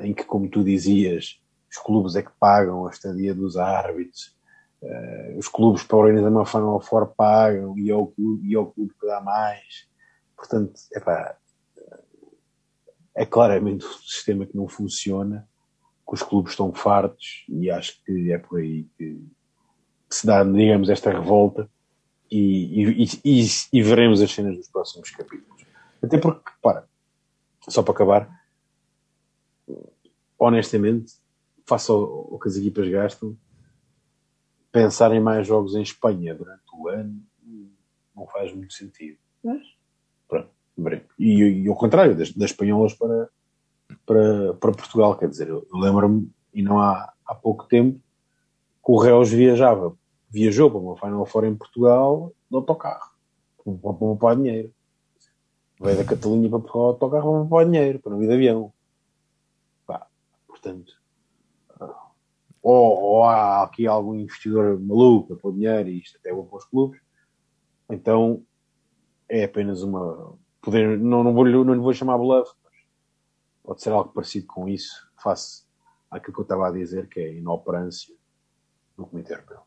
[0.00, 1.40] em que, como tu dizias,
[1.70, 4.36] os clubes é que pagam a estadia dos árbitros,
[4.82, 8.58] uh, os clubes para organizar uma Final Four pagam e é o clube, e é
[8.58, 9.88] o clube que dá mais.
[10.36, 11.36] Portanto, epá,
[13.14, 15.48] é claramente um sistema que não funciona,
[16.06, 19.14] que os clubes estão fartos e acho que é por aí que,
[20.08, 21.68] que se dá, digamos, esta revolta
[22.30, 25.64] e, e, e, e, veremos as cenas dos próximos capítulos.
[26.02, 26.84] Até porque, para,
[27.68, 28.43] só para acabar,
[30.44, 31.12] honestamente,
[31.66, 31.98] face ao,
[32.32, 33.36] ao, que as equipas gastam,
[34.70, 37.20] pensar em mais jogos em Espanha durante o ano
[38.14, 39.18] não faz muito sentido.
[39.42, 39.62] Mas,
[40.28, 40.50] pronto,
[41.18, 43.28] e, e ao contrário, das, das espanholas para,
[44.06, 48.92] para, para Portugal, quer dizer, eu, eu lembro-me, e não há, há pouco tempo, que
[48.92, 49.96] o Reus viajava,
[50.30, 53.10] viajou para uma Final Four em Portugal no autocarro,
[53.64, 54.72] para poupar dinheiro.
[55.80, 58.72] Veio da Catalunha para Portugal autocarro para poupar dinheiro, para não ir de avião.
[60.64, 60.94] Portanto,
[62.62, 66.46] ou, ou, há aqui algum investidor maluco a pôr dinheiro e isto até é bom
[66.46, 66.98] para os clubes,
[67.90, 68.42] então
[69.28, 70.34] é apenas uma.
[70.62, 72.72] Poder, não, não, vou, não lhe vou chamar bluff, mas
[73.62, 75.64] pode ser algo parecido com isso, face
[76.10, 78.14] àquilo que eu estava a dizer, que é a inoperância
[78.96, 79.60] do Comitê Europeu.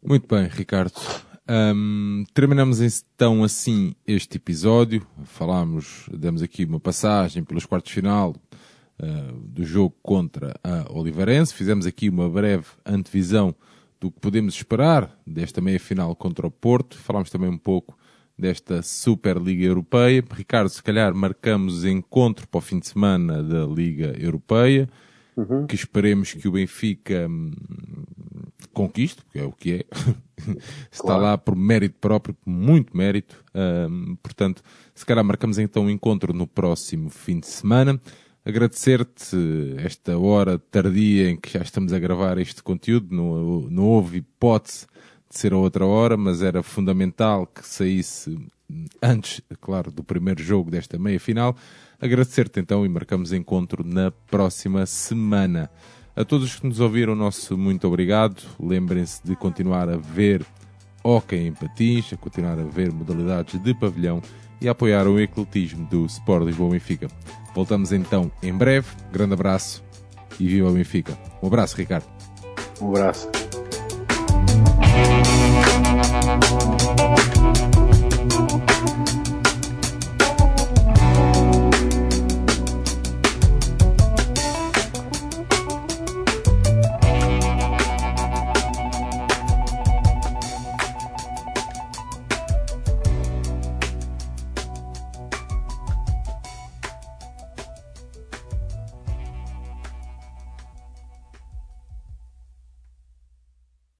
[0.00, 0.92] Muito bem, Ricardo.
[1.50, 5.04] Um, terminamos então assim este episódio.
[5.24, 8.36] Falámos, demos aqui uma passagem pelos quartos de final,
[9.02, 11.54] uh, do jogo contra a Oliveirense.
[11.54, 13.54] Fizemos aqui uma breve antevisão
[14.00, 16.96] do que podemos esperar desta meia-final contra o Porto.
[16.98, 17.98] Falámos também um pouco
[18.38, 20.24] desta Superliga Europeia.
[20.30, 24.88] Ricardo, se calhar marcamos encontro para o fim de semana da Liga Europeia,
[25.36, 25.66] uhum.
[25.66, 27.50] que esperemos que o Benfica hum,
[28.72, 29.84] conquiste, porque é o que é.
[30.90, 31.22] Está claro.
[31.22, 33.44] lá por mérito próprio, muito mérito.
[33.52, 34.62] Hum, portanto,
[34.94, 38.00] se calhar marcamos então um encontro no próximo fim de semana.
[38.48, 43.14] Agradecer-te esta hora tardia em que já estamos a gravar este conteúdo.
[43.14, 44.86] Não, não houve hipótese
[45.28, 48.38] de ser a outra hora, mas era fundamental que saísse
[49.02, 51.54] antes, claro, do primeiro jogo desta meia-final.
[52.00, 55.70] Agradecer-te então e marcamos encontro na próxima semana.
[56.16, 58.42] A todos que nos ouviram, nosso muito obrigado.
[58.58, 60.42] Lembrem-se de continuar a ver
[61.04, 64.22] hockey em patins, a continuar a ver modalidades de pavilhão
[64.60, 67.08] e apoiar o ecletismo do Sport Lisboa Benfica.
[67.54, 68.88] Voltamos então em breve.
[69.12, 69.84] Grande abraço
[70.38, 71.18] e viva o Benfica.
[71.42, 72.06] Um abraço, Ricardo.
[72.80, 73.28] Um abraço.